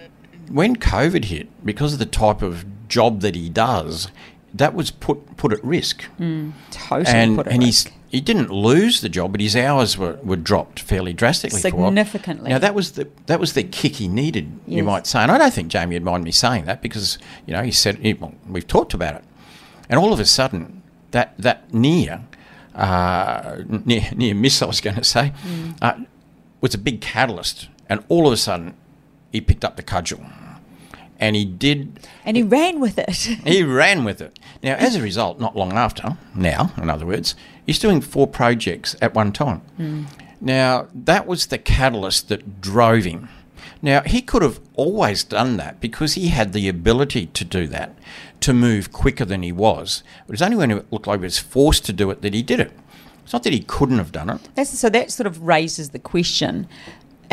when 0.50 0.75
COVID 0.75 1.25
hit, 1.25 1.65
because 1.65 1.94
of 1.94 2.00
the 2.00 2.06
type 2.06 2.42
of 2.42 2.65
job 2.88 3.21
that 3.21 3.36
he 3.36 3.50
does, 3.50 4.10
that 4.54 4.74
was 4.75 4.92
put 4.92 5.36
put 5.38 5.51
at 5.51 5.63
risk 5.63 6.04
totally 6.69 7.07
and 7.07 7.38
put 7.38 7.48
it 7.48 7.54
and 7.54 7.63
he's 7.63 7.88
he 8.10 8.21
didn't 8.21 8.51
lose 8.51 9.01
the 9.01 9.10
job, 9.10 9.31
but 9.31 9.42
his 9.42 9.56
hours 9.56 9.98
were, 9.98 10.19
were 10.21 10.36
dropped 10.36 10.80
fairly 10.80 11.13
drastically. 11.13 11.60
for. 11.60 11.62
Significantly. 11.88 12.51
Now 12.51 12.60
that 12.60 12.75
was 12.75 12.92
the 12.92 13.07
that 13.25 13.39
was 13.39 13.54
the 13.54 13.63
kick 13.63 13.95
he 13.95 14.07
needed, 14.07 14.60
you 14.68 14.83
might 14.83 15.07
say, 15.07 15.19
and 15.19 15.31
I 15.31 15.39
don't 15.39 15.51
think 15.51 15.69
Jamie 15.69 15.95
would 15.95 16.04
mind 16.04 16.24
me 16.24 16.31
saying 16.31 16.65
that 16.65 16.83
because 16.83 17.18
you 17.48 17.54
know 17.54 17.63
he 17.63 17.71
said 17.71 17.98
he, 17.98 18.13
well, 18.13 18.36
we've 18.48 18.68
talked 18.68 18.94
about 18.94 19.15
it, 19.15 19.24
and 19.89 20.00
all 20.00 20.13
of 20.13 20.19
a 20.19 20.25
sudden 20.25 20.83
that 21.10 21.33
that 21.39 21.74
near 21.74 22.24
uh, 22.75 23.58
near 23.68 24.02
near 24.16 24.34
miss 24.36 24.62
I 24.62 24.66
was 24.66 24.81
going 24.81 24.96
to 24.98 25.04
say 25.04 25.31
Mm. 25.46 25.75
uh, 25.81 25.94
was 26.62 26.74
a 26.74 26.78
big 26.78 27.02
catalyst, 27.02 27.68
and 27.90 28.04
all 28.10 28.25
of 28.28 28.34
a 28.34 28.38
sudden 28.38 28.74
he 29.31 29.42
picked 29.42 29.66
up 29.66 29.75
the 29.75 29.84
cudgel, 29.84 30.22
and 31.20 31.36
he 31.36 31.46
did 31.46 32.00
and 32.25 32.38
he 32.38 32.44
ran 32.44 32.80
with 32.80 32.98
it. 32.98 33.16
he 33.46 33.64
ran 33.64 34.04
with 34.04 34.22
it. 34.22 34.40
Now, 34.64 34.75
as 34.75 34.96
a 34.96 35.02
result, 35.02 35.40
not 35.40 35.56
long 35.58 35.74
after, 35.74 36.18
now, 36.36 36.72
in 36.78 36.90
other 36.90 37.06
words, 37.06 37.36
he's 37.66 37.80
doing 37.80 38.02
four 38.02 38.28
projects 38.28 38.96
at 39.02 39.14
one 39.14 39.31
time. 39.34 39.62
Now, 40.40 40.88
that 40.94 41.25
was 41.28 41.48
the 41.48 41.58
catalyst 41.58 42.28
that 42.30 42.62
drove 42.62 43.03
him. 43.06 43.30
Now, 43.82 44.01
he 44.01 44.22
could 44.22 44.41
have 44.41 44.60
always 44.75 45.24
done 45.24 45.58
that 45.58 45.79
because 45.79 46.13
he 46.13 46.29
had 46.29 46.53
the 46.53 46.67
ability 46.67 47.27
to 47.27 47.43
do 47.46 47.67
that, 47.67 47.96
to 48.41 48.53
move 48.53 48.91
quicker 48.91 49.25
than 49.25 49.43
he 49.43 49.51
was. 49.51 50.03
It 50.27 50.32
was 50.32 50.41
only 50.41 50.58
when 50.58 50.72
it 50.72 50.91
looked 50.91 51.08
like 51.08 51.20
he 51.20 51.25
was 51.25 51.39
forced 51.39 51.86
to 51.86 51.93
do 51.93 52.10
it 52.12 52.22
that 52.22 52.34
he 52.34 52.41
did 52.41 52.60
it. 52.60 52.72
It's 53.24 53.34
not 53.34 53.43
that 53.43 53.53
he 53.53 53.62
couldn't 53.62 54.00
have 54.00 54.12
done 54.12 54.29
it. 54.29 54.50
That's, 54.55 54.77
so 54.77 54.89
that 54.89 55.12
sort 55.12 55.27
of 55.27 55.43
raises 55.43 55.89
the 55.89 56.00
question: 56.00 56.67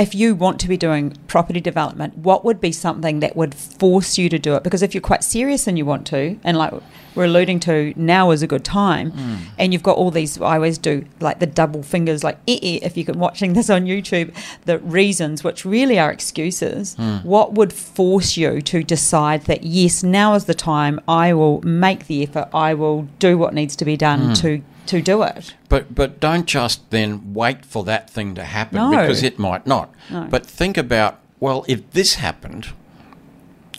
if 0.00 0.14
you 0.14 0.34
want 0.34 0.58
to 0.60 0.66
be 0.66 0.78
doing 0.78 1.14
property 1.26 1.60
development, 1.60 2.16
what 2.16 2.42
would 2.42 2.58
be 2.58 2.72
something 2.72 3.20
that 3.20 3.36
would 3.36 3.54
force 3.54 4.16
you 4.16 4.30
to 4.30 4.38
do 4.38 4.54
it? 4.54 4.64
Because 4.64 4.82
if 4.82 4.94
you're 4.94 5.02
quite 5.02 5.22
serious 5.22 5.66
and 5.66 5.76
you 5.76 5.84
want 5.84 6.06
to, 6.06 6.38
and 6.42 6.56
like 6.56 6.72
we're 7.14 7.26
alluding 7.26 7.60
to, 7.60 7.92
now 7.96 8.30
is 8.30 8.42
a 8.42 8.46
good 8.46 8.64
time, 8.64 9.12
and 9.58 9.72
you've 9.74 9.82
got 9.82 9.98
all 9.98 10.10
these. 10.10 10.40
I 10.40 10.54
always 10.54 10.78
do 10.78 11.04
like 11.20 11.38
the 11.38 11.46
double 11.46 11.82
fingers, 11.82 12.24
like 12.24 12.38
eh, 12.48 12.58
eh, 12.62 12.78
if 12.82 12.96
you 12.96 13.04
can 13.04 13.18
watching 13.18 13.52
this 13.52 13.68
on 13.68 13.84
YouTube, 13.84 14.32
the 14.64 14.78
reasons 14.78 15.44
which 15.44 15.66
really 15.66 15.98
are 15.98 16.10
excuses. 16.10 16.96
What 17.22 17.52
would 17.52 17.72
force 17.72 18.38
you 18.38 18.62
to 18.62 18.82
decide 18.82 19.42
that 19.42 19.64
yes, 19.64 20.02
now 20.02 20.34
is 20.34 20.46
the 20.46 20.54
time? 20.54 20.98
I 21.06 21.34
will 21.34 21.60
make 21.62 22.06
the 22.06 22.22
effort. 22.22 22.48
I 22.54 22.72
will 22.72 23.02
do 23.18 23.36
what 23.36 23.52
needs 23.52 23.76
to 23.76 23.84
be 23.84 23.98
done 23.98 24.32
to 24.36 24.62
to 24.90 25.00
do 25.02 25.22
it. 25.22 25.54
But 25.68 25.94
but 25.94 26.20
don't 26.20 26.46
just 26.46 26.90
then 26.90 27.34
wait 27.34 27.64
for 27.64 27.84
that 27.84 28.10
thing 28.10 28.34
to 28.34 28.44
happen 28.44 28.76
No. 28.76 28.90
because 28.90 29.22
it 29.22 29.38
might 29.38 29.66
not. 29.66 29.88
No. 30.10 30.26
But 30.30 30.44
think 30.46 30.76
about 30.76 31.18
well, 31.40 31.64
if 31.68 31.90
this 31.92 32.14
happened, 32.16 32.66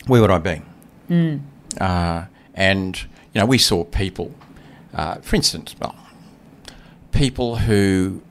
where 0.07 0.21
would 0.21 0.31
I 0.31 0.39
be? 0.39 0.61
Uh, 1.79 2.25
and 2.55 3.01
you 3.33 3.39
know, 3.39 3.45
we 3.45 3.57
saw 3.57 3.83
people, 3.83 4.33
uh, 4.93 5.15
for 5.15 5.35
instance, 5.35 5.75
well, 5.79 5.95
people 7.11 7.57
who 7.57 8.21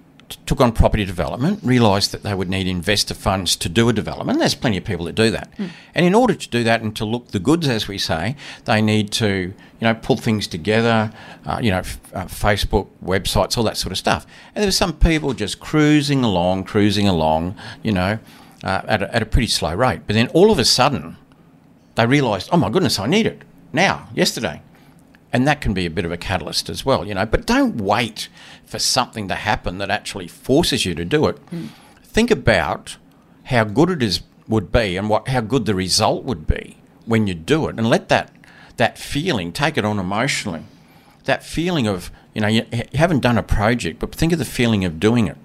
took 0.46 0.60
on 0.60 0.72
property 0.72 1.04
development 1.04 1.60
realised 1.62 2.12
that 2.12 2.22
they 2.22 2.34
would 2.34 2.48
need 2.48 2.66
investor 2.66 3.14
funds 3.14 3.56
to 3.56 3.68
do 3.68 3.88
a 3.88 3.92
development. 3.92 4.38
There's 4.38 4.54
plenty 4.54 4.76
of 4.76 4.84
people 4.84 5.06
that 5.06 5.14
do 5.14 5.30
that, 5.30 5.52
and 5.94 6.06
in 6.06 6.14
order 6.14 6.34
to 6.34 6.48
do 6.48 6.64
that 6.64 6.82
and 6.82 6.94
to 6.96 7.04
look 7.04 7.28
the 7.28 7.38
goods, 7.38 7.68
as 7.68 7.88
we 7.88 7.98
say, 7.98 8.36
they 8.64 8.80
need 8.82 9.10
to 9.12 9.26
you 9.28 9.54
know 9.80 9.94
pull 9.94 10.16
things 10.16 10.46
together, 10.46 11.12
uh, 11.46 11.58
you 11.62 11.70
know, 11.70 11.78
f- 11.78 12.00
uh, 12.14 12.24
Facebook, 12.26 12.88
websites, 13.04 13.56
all 13.56 13.64
that 13.64 13.76
sort 13.76 13.92
of 13.92 13.98
stuff. 13.98 14.26
And 14.54 14.62
there 14.62 14.68
were 14.68 14.72
some 14.72 14.92
people 14.94 15.32
just 15.32 15.60
cruising 15.60 16.22
along, 16.24 16.64
cruising 16.64 17.08
along, 17.08 17.56
you 17.82 17.92
know, 17.92 18.18
uh, 18.62 18.82
at 18.86 19.02
a, 19.02 19.14
at 19.14 19.22
a 19.22 19.26
pretty 19.26 19.48
slow 19.48 19.74
rate. 19.74 20.02
But 20.06 20.14
then 20.14 20.28
all 20.28 20.50
of 20.50 20.58
a 20.58 20.64
sudden, 20.64 21.16
they 21.94 22.06
realised, 22.06 22.48
oh 22.52 22.56
my 22.56 22.70
goodness, 22.70 22.98
I 22.98 23.06
need 23.06 23.26
it 23.26 23.42
now, 23.72 24.08
yesterday. 24.14 24.62
And 25.32 25.46
that 25.46 25.60
can 25.60 25.72
be 25.72 25.86
a 25.86 25.90
bit 25.90 26.04
of 26.04 26.12
a 26.12 26.16
catalyst 26.16 26.68
as 26.68 26.84
well, 26.84 27.06
you 27.06 27.14
know. 27.14 27.26
But 27.26 27.46
don't 27.46 27.76
wait 27.76 28.28
for 28.64 28.78
something 28.78 29.28
to 29.28 29.34
happen 29.34 29.78
that 29.78 29.90
actually 29.90 30.28
forces 30.28 30.84
you 30.84 30.94
to 30.94 31.04
do 31.04 31.26
it. 31.26 31.38
Hmm. 31.50 31.66
Think 32.02 32.30
about 32.30 32.96
how 33.44 33.64
good 33.64 33.90
it 33.90 34.02
is 34.02 34.22
would 34.48 34.72
be 34.72 34.96
and 34.96 35.08
what 35.08 35.28
how 35.28 35.40
good 35.40 35.64
the 35.64 35.74
result 35.74 36.24
would 36.24 36.46
be 36.46 36.76
when 37.06 37.26
you 37.26 37.34
do 37.34 37.68
it, 37.68 37.78
and 37.78 37.88
let 37.88 38.08
that 38.08 38.32
that 38.76 38.98
feeling 38.98 39.52
take 39.52 39.78
it 39.78 39.84
on 39.84 39.98
emotionally. 39.98 40.64
That 41.24 41.44
feeling 41.44 41.86
of 41.86 42.10
you 42.34 42.40
know 42.40 42.48
you, 42.48 42.66
you 42.72 42.84
haven't 42.94 43.20
done 43.20 43.38
a 43.38 43.42
project, 43.42 44.00
but 44.00 44.14
think 44.14 44.32
of 44.32 44.38
the 44.38 44.44
feeling 44.44 44.84
of 44.84 44.98
doing 44.98 45.28
it 45.28 45.36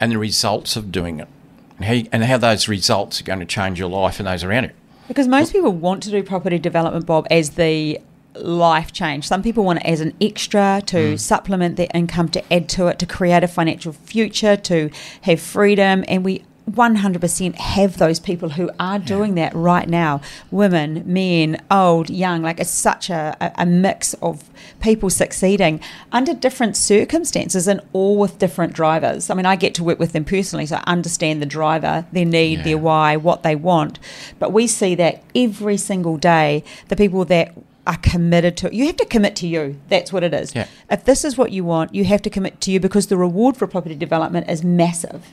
and 0.00 0.10
the 0.10 0.18
results 0.18 0.76
of 0.76 0.90
doing 0.90 1.20
it, 1.20 1.28
and 1.76 1.84
how, 1.84 1.92
you, 1.92 2.08
and 2.12 2.24
how 2.24 2.38
those 2.38 2.68
results 2.68 3.20
are 3.20 3.24
going 3.24 3.40
to 3.40 3.46
change 3.46 3.78
your 3.78 3.88
life 3.88 4.18
and 4.18 4.26
those 4.26 4.42
around 4.42 4.64
you. 4.64 4.70
Because 5.06 5.28
most 5.28 5.52
people 5.52 5.72
want 5.72 6.02
to 6.04 6.10
do 6.10 6.22
property 6.22 6.58
development, 6.58 7.06
Bob, 7.06 7.26
as 7.30 7.50
the 7.50 8.00
life 8.36 8.92
change. 8.92 9.26
Some 9.26 9.42
people 9.42 9.64
want 9.64 9.80
it 9.80 9.86
as 9.86 10.00
an 10.00 10.14
extra 10.20 10.82
to 10.86 11.10
hmm. 11.10 11.16
supplement 11.16 11.76
their 11.76 11.88
income, 11.94 12.28
to 12.30 12.52
add 12.52 12.68
to 12.70 12.88
it, 12.88 12.98
to 13.00 13.06
create 13.06 13.44
a 13.44 13.48
financial 13.48 13.92
future, 13.92 14.56
to 14.56 14.90
have 15.22 15.40
freedom. 15.40 16.04
And 16.08 16.24
we 16.24 16.44
100% 16.70 17.54
have 17.56 17.98
those 17.98 18.18
people 18.18 18.50
who 18.50 18.70
are 18.80 18.98
doing 18.98 19.34
that 19.34 19.54
right 19.54 19.88
now 19.88 20.20
women, 20.50 21.02
men, 21.04 21.62
old, 21.70 22.08
young. 22.08 22.42
Like 22.42 22.58
it's 22.58 22.70
such 22.70 23.10
a, 23.10 23.36
a, 23.40 23.62
a 23.62 23.66
mix 23.66 24.14
of 24.14 24.48
people 24.80 25.10
succeeding 25.10 25.80
under 26.10 26.32
different 26.32 26.76
circumstances 26.76 27.68
and 27.68 27.80
all 27.92 28.16
with 28.16 28.38
different 28.38 28.72
drivers. 28.72 29.28
I 29.28 29.34
mean, 29.34 29.46
I 29.46 29.56
get 29.56 29.74
to 29.74 29.84
work 29.84 29.98
with 29.98 30.12
them 30.12 30.24
personally, 30.24 30.66
so 30.66 30.76
I 30.76 30.84
understand 30.86 31.42
the 31.42 31.46
driver, 31.46 32.06
their 32.12 32.24
need, 32.24 32.60
Yeah. 32.60 32.64
their 32.64 32.78
why, 32.78 33.16
what 33.16 33.42
they 33.42 33.56
want. 33.56 33.98
But 34.38 34.52
we 34.52 34.66
see 34.66 34.94
that 34.94 35.22
every 35.34 35.76
single 35.76 36.16
day, 36.16 36.64
the 36.88 36.96
people 36.96 37.24
that 37.26 37.54
are 37.86 37.96
committed 37.98 38.56
to 38.58 38.66
it. 38.68 38.72
You 38.72 38.86
have 38.86 38.96
to 38.96 39.04
commit 39.04 39.36
to 39.36 39.46
you. 39.46 39.78
That's 39.88 40.12
what 40.12 40.22
it 40.24 40.32
is. 40.32 40.54
Yeah. 40.54 40.66
If 40.90 41.04
this 41.04 41.24
is 41.24 41.36
what 41.36 41.52
you 41.52 41.64
want, 41.64 41.94
you 41.94 42.04
have 42.04 42.22
to 42.22 42.30
commit 42.30 42.60
to 42.62 42.70
you 42.70 42.80
because 42.80 43.08
the 43.08 43.16
reward 43.16 43.56
for 43.56 43.66
property 43.66 43.94
development 43.94 44.48
is 44.48 44.64
massive. 44.64 45.26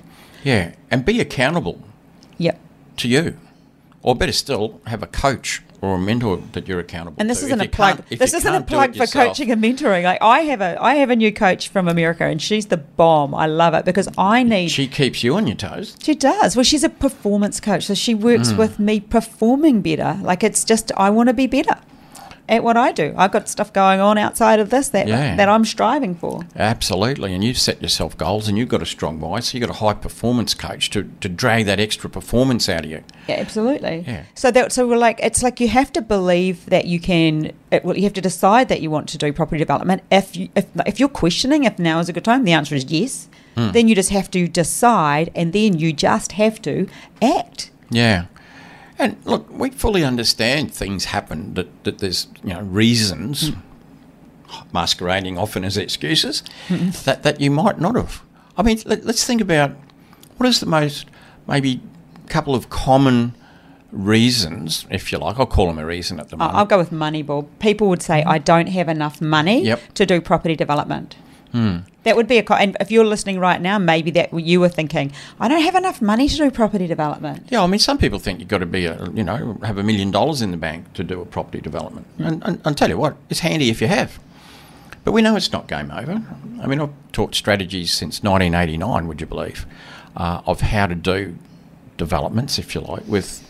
Yeah, 0.43 0.73
and 0.89 1.05
be 1.05 1.19
accountable 1.21 1.81
Yep. 2.37 2.59
to 2.97 3.07
you, 3.07 3.37
or 4.01 4.15
better 4.15 4.31
still, 4.31 4.81
have 4.87 5.01
a 5.03 5.07
coach 5.07 5.61
or 5.81 5.95
a 5.95 5.99
mentor 5.99 6.37
that 6.51 6.67
you're 6.67 6.79
accountable. 6.79 7.15
And 7.19 7.27
this 7.29 7.39
to. 7.39 7.45
isn't 7.47 7.61
If 7.61 7.67
a 7.67 7.69
plug. 7.69 8.03
This 8.09 8.33
isn't 8.35 8.53
a 8.53 8.61
plug 8.61 8.91
for 8.93 8.97
yourself- 9.03 9.27
coaching 9.29 9.49
and 9.51 9.63
mentoring. 9.63 10.03
Like 10.03 10.21
I 10.21 10.41
have 10.41 10.61
a, 10.61 10.77
I 10.81 10.95
have 10.95 11.09
a 11.09 11.15
new 11.15 11.31
coach 11.31 11.69
from 11.69 11.87
America, 11.87 12.23
and 12.25 12.41
she's 12.41 12.67
the 12.67 12.77
bomb. 12.77 13.33
I 13.33 13.45
love 13.47 13.73
it 13.73 13.85
because 13.85 14.07
I 14.17 14.43
need. 14.43 14.69
She 14.69 14.87
keeps 14.87 15.23
you 15.23 15.35
on 15.35 15.47
your 15.47 15.55
toes. 15.55 15.95
She 16.03 16.13
does. 16.15 16.55
Well, 16.55 16.63
she's 16.63 16.83
a 16.83 16.89
performance 16.89 17.59
coach, 17.59 17.85
so 17.85 17.93
she 17.95 18.13
works 18.13 18.51
Mm. 18.51 18.57
with 18.57 18.77
me 18.79 18.99
performing 18.99 19.81
better. 19.81 20.19
Like 20.21 20.43
it's 20.43 20.63
just 20.65 20.91
I 20.97 21.09
want 21.09 21.29
to 21.29 21.33
be 21.33 21.47
better 21.47 21.77
at 22.51 22.63
what 22.63 22.77
I 22.77 22.91
do. 22.91 23.13
I've 23.17 23.31
got 23.31 23.47
stuff 23.49 23.71
going 23.73 23.99
on 23.99 24.17
outside 24.19 24.59
of 24.59 24.69
this 24.69 24.89
that 24.89 25.07
Yeah. 25.07 25.35
that 25.37 25.49
I'm 25.49 25.65
striving 25.65 26.13
for. 26.13 26.41
Absolutely, 26.55 27.33
and 27.33 27.43
you've 27.43 27.57
set 27.57 27.81
yourself 27.81 28.15
goals, 28.17 28.47
and 28.47 28.57
you've 28.57 28.69
got 28.69 28.81
a 28.81 28.85
strong 28.85 29.19
why, 29.19 29.39
so 29.39 29.57
you've 29.57 29.65
got 29.65 29.73
a 29.75 29.79
high 29.79 29.93
performance 29.93 30.53
coach 30.53 30.89
to, 30.91 31.09
to 31.21 31.29
drag 31.29 31.65
that 31.65 31.79
extra 31.79 32.09
performance 32.09 32.67
out 32.69 32.83
of 32.85 32.91
you. 32.91 33.03
Yeah, 33.27 33.35
absolutely. 33.35 34.03
Yeah. 34.05 34.23
So 34.35 34.51
that 34.51 34.71
so 34.71 34.87
we're 34.87 34.97
like 34.97 35.19
it's 35.23 35.41
like 35.41 35.59
you 35.59 35.69
have 35.69 35.91
to 35.93 36.01
believe 36.01 36.65
that 36.67 36.85
you 36.85 36.99
can. 36.99 37.53
It, 37.71 37.85
well, 37.85 37.95
you 37.95 38.03
have 38.03 38.13
to 38.13 38.21
decide 38.21 38.67
that 38.67 38.81
you 38.81 38.91
want 38.91 39.07
to 39.09 39.17
do 39.17 39.31
property 39.31 39.57
development. 39.59 40.03
If 40.11 40.35
you, 40.35 40.49
if 40.55 40.65
if 40.85 40.99
you're 40.99 41.09
questioning 41.09 41.63
if 41.63 41.79
now 41.79 41.99
is 41.99 42.09
a 42.09 42.13
good 42.13 42.25
time, 42.25 42.43
the 42.43 42.51
answer 42.51 42.75
is 42.75 42.85
yes. 42.91 43.29
Hmm. 43.55 43.71
Then 43.71 43.87
you 43.87 43.95
just 43.95 44.09
have 44.11 44.29
to 44.31 44.47
decide, 44.47 45.31
and 45.35 45.53
then 45.53 45.79
you 45.79 45.93
just 45.93 46.33
have 46.33 46.61
to 46.63 46.87
act. 47.21 47.71
Yeah. 47.89 48.25
And 49.01 49.17
look, 49.25 49.49
we 49.49 49.71
fully 49.71 50.03
understand 50.03 50.71
things 50.71 51.05
happen, 51.05 51.55
that, 51.55 51.83
that 51.85 51.97
there's 51.99 52.27
you 52.43 52.53
know 52.53 52.61
reasons, 52.61 53.51
masquerading 54.71 55.39
often 55.39 55.65
as 55.65 55.75
excuses, 55.75 56.43
mm-hmm. 56.67 56.91
that, 57.05 57.23
that 57.23 57.41
you 57.41 57.49
might 57.49 57.79
not 57.79 57.95
have. 57.95 58.21
I 58.55 58.61
mean, 58.61 58.79
let, 58.85 59.03
let's 59.03 59.25
think 59.25 59.41
about 59.41 59.71
what 60.37 60.47
is 60.47 60.59
the 60.59 60.67
most, 60.67 61.07
maybe, 61.47 61.81
couple 62.27 62.53
of 62.53 62.69
common 62.69 63.33
reasons, 63.91 64.85
if 64.91 65.11
you 65.11 65.17
like. 65.17 65.39
I'll 65.39 65.45
call 65.45 65.67
them 65.67 65.79
a 65.79 65.85
reason 65.85 66.19
at 66.19 66.29
the 66.29 66.37
moment. 66.37 66.55
I'll 66.55 66.65
go 66.65 66.77
with 66.77 66.91
money, 66.91 67.23
Bob. 67.23 67.47
People 67.57 67.89
would 67.89 68.03
say 68.03 68.21
mm-hmm. 68.21 68.29
I 68.29 68.37
don't 68.37 68.67
have 68.67 68.87
enough 68.87 69.19
money 69.19 69.65
Yep. 69.65 69.93
to 69.95 70.05
do 70.05 70.21
property 70.21 70.55
development. 70.55 71.15
That 72.03 72.15
would 72.15 72.27
be 72.27 72.39
a. 72.39 72.53
And 72.53 72.75
if 72.79 72.89
you're 72.89 73.05
listening 73.05 73.39
right 73.39 73.61
now, 73.61 73.77
maybe 73.77 74.09
that 74.11 74.33
you 74.33 74.59
were 74.59 74.69
thinking, 74.69 75.11
I 75.39 75.47
don't 75.47 75.61
have 75.61 75.75
enough 75.75 76.01
money 76.01 76.27
to 76.27 76.35
do 76.37 76.51
property 76.51 76.87
development. 76.87 77.47
Yeah, 77.49 77.63
I 77.63 77.67
mean, 77.67 77.79
some 77.79 77.97
people 77.97 78.19
think 78.19 78.39
you've 78.39 78.47
got 78.47 78.59
to 78.59 78.65
be, 78.65 78.85
a, 78.85 79.09
you 79.13 79.23
know, 79.23 79.57
have 79.63 79.77
a 79.77 79.83
million 79.83 80.11
dollars 80.11 80.41
in 80.41 80.51
the 80.51 80.57
bank 80.57 80.93
to 80.93 81.03
do 81.03 81.21
a 81.21 81.25
property 81.25 81.61
development. 81.61 82.07
And, 82.17 82.41
and 82.43 82.61
I'll 82.65 82.73
tell 82.73 82.89
you 82.89 82.97
what, 82.97 83.17
it's 83.29 83.41
handy 83.41 83.69
if 83.69 83.81
you 83.81 83.87
have. 83.87 84.19
But 85.03 85.11
we 85.11 85.21
know 85.21 85.35
it's 85.35 85.51
not 85.51 85.67
game 85.67 85.91
over. 85.91 86.21
I 86.61 86.67
mean, 86.67 86.79
I've 86.79 86.93
taught 87.11 87.35
strategies 87.35 87.91
since 87.91 88.23
1989, 88.23 89.07
would 89.07 89.21
you 89.21 89.27
believe, 89.27 89.65
uh, 90.15 90.41
of 90.45 90.61
how 90.61 90.87
to 90.87 90.95
do 90.95 91.35
developments, 91.97 92.59
if 92.59 92.75
you 92.75 92.81
like, 92.81 93.07
with 93.07 93.47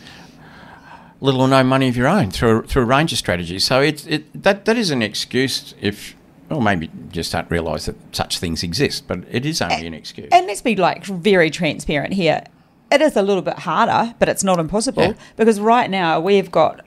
little 1.19 1.41
or 1.41 1.47
no 1.47 1.63
money 1.63 1.87
of 1.87 1.95
your 1.95 2.07
own 2.07 2.31
through, 2.31 2.63
through 2.63 2.81
a 2.81 2.85
range 2.85 3.11
of 3.11 3.17
strategies. 3.17 3.63
So 3.63 3.81
it, 3.81 4.07
it, 4.07 4.43
that, 4.43 4.65
that 4.65 4.77
is 4.77 4.89
an 4.91 5.01
excuse 5.01 5.75
if, 5.79 6.15
or 6.51 6.61
maybe 6.61 6.87
you 6.87 6.91
just 7.11 7.31
don't 7.31 7.49
realise 7.49 7.85
that 7.85 7.95
such 8.15 8.39
things 8.39 8.63
exist, 8.63 9.07
but 9.07 9.19
it 9.29 9.45
is 9.45 9.61
only 9.61 9.87
an 9.87 9.93
excuse. 9.93 10.29
And 10.31 10.47
let's 10.47 10.61
be 10.61 10.75
like 10.75 11.05
very 11.05 11.49
transparent 11.49 12.13
here. 12.13 12.43
It 12.91 13.01
is 13.01 13.15
a 13.15 13.21
little 13.21 13.41
bit 13.41 13.59
harder, 13.59 14.13
but 14.19 14.27
it's 14.29 14.43
not 14.43 14.59
impossible 14.59 15.03
Yeah. 15.03 15.13
because 15.37 15.59
right 15.59 15.89
now 15.89 16.19
we've 16.19 16.51
got 16.51 16.85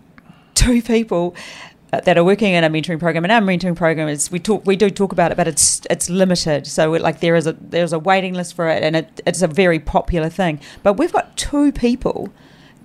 two 0.55 0.83
people 0.83 1.35
uh, 1.93 2.01
that 2.01 2.19
are 2.19 2.25
working 2.25 2.53
in 2.53 2.63
a 2.65 2.69
mentoring 2.71 2.99
program, 2.99 3.25
and 3.25 3.33
our 3.33 3.41
mentoring 3.41 3.77
program 3.77 4.09
is 4.09 4.31
we 4.31 4.39
talk 4.39 4.67
we 4.67 4.77
do 4.77 4.91
talk 4.91 5.13
about 5.13 5.31
it, 5.31 5.37
but 5.37 5.47
it's 5.49 5.81
it's 5.91 6.11
limited. 6.11 6.67
So 6.67 6.91
we're, 6.91 7.01
like 7.01 7.21
there 7.21 7.37
is 7.37 7.47
a 7.47 7.53
there's 7.55 7.93
a 7.93 7.99
waiting 7.99 8.35
list 8.35 8.55
for 8.55 8.69
it, 8.69 8.83
and 8.83 8.97
it, 8.97 9.21
it's 9.27 9.43
a 9.43 9.47
very 9.47 9.79
popular 9.79 10.29
thing. 10.29 10.61
But 10.83 10.95
we've 10.95 11.13
got 11.13 11.37
two 11.37 11.73
people 11.73 12.31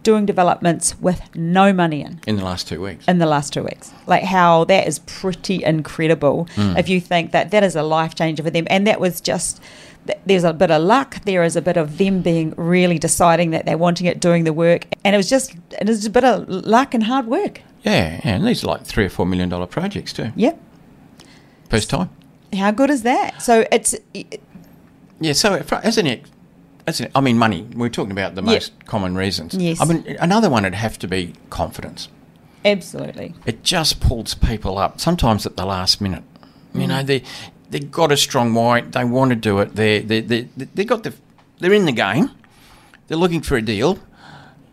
doing 0.04 0.26
developments 0.26 1.00
with 1.00 1.22
no 1.36 1.74
money 1.74 2.02
in 2.02 2.20
in 2.26 2.36
the 2.38 2.44
last 2.44 2.68
two 2.68 2.82
weeks. 2.82 3.06
in 3.08 3.18
the 3.20 3.26
last 3.26 3.54
two 3.54 3.64
weeks. 3.64 3.92
Like 4.08 4.24
how 4.24 4.64
that 4.66 4.88
is 4.88 5.00
pretty 5.00 5.64
incredible. 5.64 6.48
Hmm. 6.56 6.78
If 6.78 6.90
you 6.90 7.02
think 7.02 7.32
that 7.32 7.52
that 7.52 7.64
is 7.64 7.76
a 7.76 7.84
life 7.84 8.16
changer 8.16 8.44
for 8.44 8.50
them, 8.50 8.66
and 8.70 8.88
that 8.88 9.00
was 9.00 9.22
just 9.22 9.62
there's 10.26 10.44
a 10.44 10.54
bit 10.54 10.72
of 10.72 10.82
luck. 10.82 11.24
There 11.26 11.44
is 11.44 11.56
a 11.56 11.62
bit 11.62 11.78
of 11.78 11.98
them 11.98 12.22
being 12.22 12.54
really 12.58 12.98
deciding 12.98 13.52
that 13.52 13.66
they're 13.66 13.78
wanting 13.78 14.08
it, 14.08 14.20
doing 14.20 14.44
the 14.44 14.54
work, 14.54 14.88
and 15.04 15.14
it 15.14 15.18
was 15.18 15.30
just 15.30 15.56
it 15.80 15.88
was 15.88 16.06
a 16.06 16.10
bit 16.10 16.24
of 16.24 16.48
luck 16.48 16.94
and 16.94 17.04
hard 17.04 17.28
work. 17.28 17.62
Yeah, 17.84 18.20
yeah, 18.24 18.36
and 18.36 18.46
these 18.46 18.64
are 18.64 18.68
like 18.68 18.84
three 18.86 19.06
or 19.06 19.10
four 19.10 19.26
million 19.26 19.50
dollar 19.50 19.68
projects 19.68 20.14
too. 20.14 20.32
Yep. 20.36 20.60
First 21.70 21.90
time. 21.90 22.10
How 22.54 22.72
good 22.72 22.90
is 22.90 23.04
that? 23.04 23.42
So 23.42 23.66
it's 23.72 23.96
Yeah, 25.20 25.34
so 25.34 25.62
as 25.84 25.98
an, 25.98 26.22
as 26.90 27.00
an 27.00 27.12
I 27.16 27.22
mean, 27.22 27.38
money. 27.38 27.68
We're 27.74 27.90
talking 27.90 28.12
about 28.12 28.36
the 28.36 28.42
most 28.42 28.74
common 28.86 29.16
reasons. 29.16 29.54
Yes. 29.54 29.80
I 29.80 29.86
mean, 29.86 30.18
another 30.20 30.50
one 30.50 30.64
would 30.64 30.76
have 30.76 31.00
to 31.00 31.08
be 31.08 31.34
confidence. 31.50 32.10
absolutely 32.66 33.34
It 33.46 33.64
just 33.64 34.02
pulls 34.02 34.34
people 34.34 34.78
up 34.78 35.00
sometimes 35.00 35.46
at 35.46 35.56
the 35.56 35.66
last 35.66 36.02
minute. 36.02 36.24
You 36.74 36.88
know, 36.88 37.02
mm. 37.02 37.06
they 37.06 37.24
they've 37.70 37.90
got 37.90 38.12
a 38.12 38.18
strong 38.18 38.54
why. 38.54 38.82
They 38.82 39.04
want 39.04 39.30
to 39.30 39.36
do 39.36 39.60
it. 39.60 39.76
They 39.76 40.00
they 40.02 40.22
they 40.22 40.42
they 40.42 40.86
got 40.86 41.04
the 41.04 41.14
they're 41.60 41.74
in 41.74 41.86
the 41.86 41.92
game. 41.92 42.32
They're 43.08 43.18
looking 43.18 43.42
for 43.42 43.58
a 43.58 43.62
deal. 43.62 44.00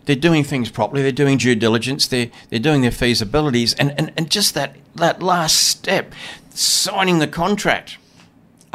They're 0.04 0.14
doing 0.14 0.44
things 0.44 0.70
properly. 0.70 1.02
They're 1.02 1.12
doing 1.12 1.38
due 1.38 1.54
diligence. 1.54 2.06
They're 2.06 2.30
they're 2.50 2.58
doing 2.58 2.82
their 2.82 2.90
feasibilities, 2.90 3.75
and 3.78 3.94
and, 3.99 4.12
and 4.16 4.30
just 4.30 4.54
that 4.54 4.76
that 4.96 5.23
last 5.23 5.56
step, 5.56 6.12
signing 6.50 7.18
the 7.18 7.26
contract. 7.28 7.99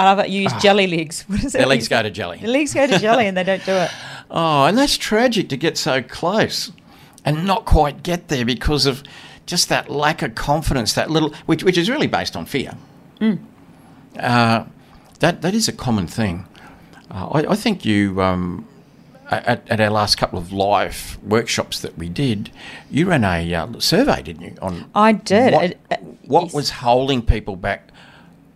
I 0.02 0.06
love 0.06 0.20
it. 0.20 0.30
You 0.30 0.42
use 0.42 0.54
jelly 0.62 0.88
legs. 0.88 1.24
What 1.28 1.44
is 1.44 1.54
it? 1.54 1.60
Their 1.60 1.68
legs 1.68 1.88
go 1.88 2.02
to 2.02 2.10
jelly. 2.10 2.40
The 2.40 2.48
legs 2.48 2.74
go 2.74 2.88
to 2.88 2.98
jelly, 3.00 3.28
and 3.28 3.38
they 3.38 3.44
don't 3.44 3.64
do 3.66 3.74
it. 3.74 3.92
Oh, 4.34 4.64
and 4.66 4.78
that's 4.78 4.96
tragic 4.98 5.50
to 5.50 5.58
get 5.58 5.78
so 5.78 6.02
close 6.02 6.72
and 7.26 7.46
not 7.46 7.66
quite 7.66 8.02
get 8.02 8.30
there 8.30 8.46
because 8.46 8.86
of 8.86 9.04
just 9.46 9.68
that 9.68 9.90
lack 9.90 10.22
of 10.22 10.36
confidence, 10.36 10.94
that 10.94 11.10
little, 11.12 11.34
which, 11.48 11.66
which 11.66 11.78
is 11.78 11.90
really 11.90 12.08
based 12.08 12.38
on 12.38 12.46
fear. 12.46 12.72
Uh, 14.18 14.64
that 15.20 15.42
that 15.42 15.54
is 15.54 15.68
a 15.68 15.74
common 15.74 16.08
thing. 16.08 16.46
Uh, 17.10 17.28
I, 17.28 17.52
I 17.52 17.56
think 17.56 17.84
you, 17.86 18.22
um, 18.22 18.66
at, 19.30 19.70
at 19.70 19.80
our 19.82 19.90
last 19.90 20.16
couple 20.18 20.40
of 20.40 20.52
live 20.54 21.18
workshops 21.24 21.80
that 21.82 21.98
we 21.98 22.08
did, 22.10 22.52
you 22.90 23.08
ran 23.10 23.24
a 23.26 23.54
uh, 23.54 23.80
survey, 23.80 24.22
didn't 24.22 24.44
you? 24.44 24.56
On 24.62 24.90
I 24.96 25.12
did. 25.12 25.54
What, 25.54 25.64
It- 25.66 25.80
it- 25.92 26.00
what 26.26 26.44
yes. 26.46 26.54
was 26.54 26.70
holding 26.70 27.22
people 27.22 27.56
back 27.58 27.90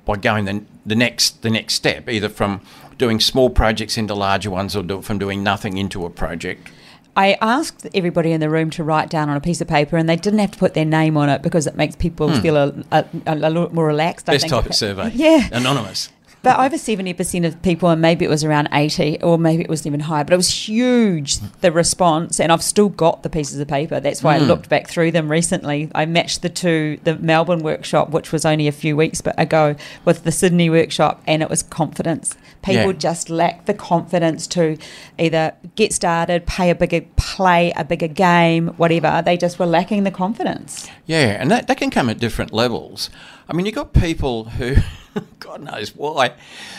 by 0.05 0.15
going 0.15 0.45
the, 0.45 0.63
the 0.85 0.95
next 0.95 1.41
the 1.41 1.49
next 1.49 1.73
step, 1.73 2.09
either 2.09 2.29
from 2.29 2.61
doing 2.97 3.19
small 3.19 3.49
projects 3.49 3.97
into 3.97 4.13
larger 4.13 4.49
ones 4.49 4.75
or 4.75 4.83
do, 4.83 5.01
from 5.01 5.17
doing 5.17 5.43
nothing 5.43 5.77
into 5.77 6.05
a 6.05 6.09
project? 6.09 6.69
I 7.17 7.37
asked 7.41 7.87
everybody 7.93 8.33
in 8.33 8.41
the 8.41 8.49
room 8.49 8.69
to 8.71 8.83
write 8.83 9.09
down 9.09 9.29
on 9.29 9.37
a 9.37 9.41
piece 9.41 9.61
of 9.61 9.67
paper, 9.67 9.95
and 9.95 10.07
they 10.09 10.17
didn't 10.17 10.39
have 10.39 10.51
to 10.51 10.57
put 10.57 10.73
their 10.73 10.85
name 10.85 11.15
on 11.15 11.29
it 11.29 11.41
because 11.41 11.65
it 11.65 11.75
makes 11.75 11.95
people 11.95 12.29
hmm. 12.29 12.41
feel 12.41 12.57
a, 12.57 12.83
a, 12.91 13.05
a, 13.25 13.35
little 13.35 13.73
more 13.73 13.87
relaxed. 13.87 14.29
I 14.29 14.33
Best 14.33 14.43
think. 14.43 14.51
type 14.51 14.65
of 14.65 14.75
survey. 14.75 15.11
Yeah. 15.15 15.47
Anonymous. 15.51 16.09
But 16.45 16.59
over 16.59 16.75
70% 16.77 17.43
of 17.43 17.59
people, 17.63 17.89
and 17.89 17.99
maybe 17.99 18.23
it 18.23 18.27
was 18.29 18.43
around 18.43 18.69
80, 18.71 19.19
or 19.23 19.39
maybe 19.39 19.63
it 19.63 19.69
was 19.69 19.87
even 19.87 20.01
higher, 20.01 20.23
but 20.23 20.31
it 20.31 20.37
was 20.37 20.67
huge, 20.69 21.39
the 21.61 21.71
response. 21.71 22.39
And 22.39 22.51
I've 22.51 22.61
still 22.61 22.89
got 22.89 23.23
the 23.23 23.31
pieces 23.31 23.59
of 23.59 23.67
paper. 23.67 23.99
That's 23.99 24.21
why 24.21 24.35
I 24.35 24.39
Mm. 24.39 24.47
looked 24.47 24.69
back 24.69 24.87
through 24.87 25.09
them 25.11 25.27
recently. 25.27 25.89
I 25.95 26.05
matched 26.05 26.43
the 26.43 26.49
two, 26.49 26.99
the 27.03 27.15
Melbourne 27.17 27.63
workshop, 27.63 28.11
which 28.11 28.31
was 28.31 28.45
only 28.45 28.67
a 28.67 28.71
few 28.71 28.95
weeks 28.95 29.23
ago, 29.37 29.73
with 30.05 30.23
the 30.23 30.31
Sydney 30.31 30.69
workshop, 30.69 31.23
and 31.25 31.41
it 31.41 31.49
was 31.49 31.63
confidence. 31.63 32.35
People 32.61 32.91
Yeah. 32.93 32.97
just 32.99 33.29
lack 33.31 33.65
the 33.65 33.73
confidence 33.73 34.45
to 34.47 34.77
either 35.17 35.53
get 35.75 35.93
started, 35.93 36.45
pay 36.45 36.69
a 36.69 36.75
bigger, 36.75 37.01
play 37.15 37.73
a 37.75 37.83
bigger 37.83 38.07
game, 38.07 38.73
whatever. 38.77 39.23
They 39.25 39.35
just 39.35 39.57
were 39.57 39.65
lacking 39.65 40.03
the 40.03 40.11
confidence. 40.11 40.87
Yeah, 41.05 41.37
and 41.39 41.51
that, 41.51 41.67
that 41.67 41.77
can 41.77 41.91
come 41.91 42.09
at 42.09 42.17
different 42.17 42.51
levels. 42.51 43.09
I 43.47 43.53
mean, 43.53 43.65
you've 43.65 43.75
got 43.75 43.93
people 43.93 44.45
who, 44.45 44.77
God 45.39 45.61
knows 45.61 45.95
why, 45.95 46.33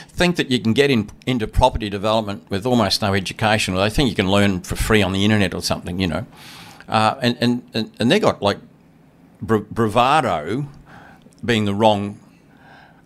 think 0.09 0.37
that 0.37 0.50
you 0.50 0.59
can 0.59 0.73
get 0.73 0.90
in, 0.90 1.11
into 1.26 1.47
property 1.47 1.88
development 1.88 2.49
with 2.50 2.66
almost 2.66 3.02
no 3.02 3.14
education, 3.14 3.75
or 3.75 3.78
they 3.78 3.90
think 3.90 4.09
you 4.09 4.16
can 4.16 4.30
learn 4.30 4.62
for 4.62 4.75
free 4.75 5.02
on 5.02 5.12
the 5.12 5.25
internet 5.25 5.54
or 5.54 5.62
something, 5.62 6.00
you 6.00 6.09
know. 6.09 6.26
Uh, 6.88 7.16
and, 7.21 7.37
and, 7.40 7.71
and, 7.75 7.92
and 7.99 8.11
they 8.11 8.18
got 8.18 8.42
like 8.42 8.59
bra- 9.40 9.64
bravado 9.71 10.66
being 11.45 11.64
the 11.64 11.75
wrong, 11.75 12.18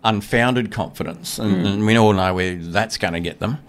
unfounded 0.03 0.71
confidence. 0.71 1.37
And, 1.37 1.67
and 1.67 1.85
we 1.85 1.97
all 1.97 2.13
know 2.13 2.33
where 2.33 2.55
that's 2.55 2.97
going 2.97 3.13
to 3.13 3.19
get 3.19 3.39
them. 3.39 3.59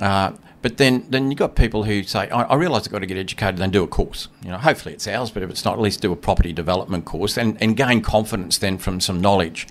Uh, 0.00 0.32
but 0.66 0.78
then, 0.78 1.06
then 1.10 1.30
you've 1.30 1.38
got 1.38 1.54
people 1.54 1.84
who 1.84 2.02
say, 2.02 2.28
I, 2.28 2.42
I 2.42 2.56
realise 2.56 2.88
I've 2.88 2.92
got 2.92 2.98
to 2.98 3.06
get 3.06 3.16
educated 3.16 3.60
and 3.60 3.72
do 3.72 3.84
a 3.84 3.86
course. 3.86 4.26
You 4.42 4.50
know, 4.50 4.58
hopefully 4.58 4.94
it's 4.94 5.06
ours, 5.06 5.30
but 5.30 5.44
if 5.44 5.48
it's 5.48 5.64
not, 5.64 5.74
at 5.74 5.80
least 5.80 6.00
do 6.00 6.10
a 6.10 6.16
property 6.16 6.52
development 6.52 7.04
course 7.04 7.38
and, 7.38 7.56
and 7.62 7.76
gain 7.76 8.02
confidence 8.02 8.58
then 8.58 8.76
from 8.76 9.00
some 9.00 9.20
knowledge. 9.20 9.68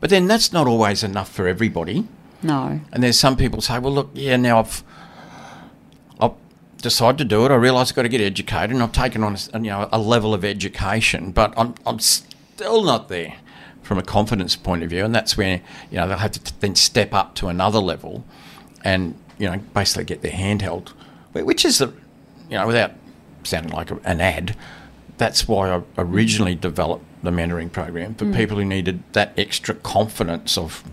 But 0.00 0.10
then 0.10 0.26
that's 0.26 0.52
not 0.52 0.66
always 0.66 1.04
enough 1.04 1.30
for 1.30 1.46
everybody. 1.46 2.08
No. 2.42 2.80
And 2.90 3.04
there's 3.04 3.16
some 3.16 3.36
people 3.36 3.60
say, 3.60 3.78
well, 3.78 3.92
look, 3.92 4.10
yeah, 4.14 4.36
now 4.36 4.58
I've, 4.58 4.82
I've 6.18 6.34
decided 6.78 7.18
to 7.18 7.24
do 7.24 7.46
it. 7.46 7.52
I 7.52 7.54
realise 7.54 7.92
I've 7.92 7.94
got 7.94 8.02
to 8.02 8.08
get 8.08 8.20
educated, 8.20 8.72
and 8.72 8.82
I've 8.82 8.90
taken 8.90 9.22
on 9.22 9.36
a, 9.36 9.58
you 9.60 9.70
know 9.70 9.88
a 9.92 9.98
level 10.00 10.34
of 10.34 10.44
education, 10.44 11.30
but 11.30 11.54
I'm 11.56 11.76
I'm 11.86 12.00
still 12.00 12.82
not 12.82 13.08
there 13.08 13.36
from 13.82 13.98
a 13.98 14.02
confidence 14.02 14.56
point 14.56 14.82
of 14.82 14.90
view, 14.90 15.04
and 15.04 15.14
that's 15.14 15.36
where 15.36 15.62
you 15.88 15.98
know 15.98 16.08
they'll 16.08 16.18
have 16.18 16.32
to 16.32 16.58
then 16.58 16.74
step 16.74 17.14
up 17.14 17.36
to 17.36 17.46
another 17.46 17.78
level, 17.78 18.24
and 18.82 19.14
you 19.42 19.50
know 19.50 19.58
basically 19.74 20.04
get 20.04 20.22
their 20.22 20.30
hand 20.30 20.62
held, 20.62 20.94
which 21.32 21.64
is 21.64 21.78
the 21.78 21.88
you 22.48 22.56
know 22.56 22.66
without 22.66 22.92
sounding 23.42 23.72
like 23.72 23.90
an 23.90 24.20
ad, 24.20 24.56
that's 25.18 25.48
why 25.48 25.68
I 25.68 25.82
originally 25.98 26.54
developed 26.54 27.04
the 27.24 27.30
mentoring 27.30 27.72
program 27.72 28.14
for 28.14 28.24
mm. 28.24 28.36
people 28.36 28.56
who 28.56 28.64
needed 28.64 29.02
that 29.14 29.32
extra 29.36 29.74
confidence 29.74 30.56
of 30.56 30.84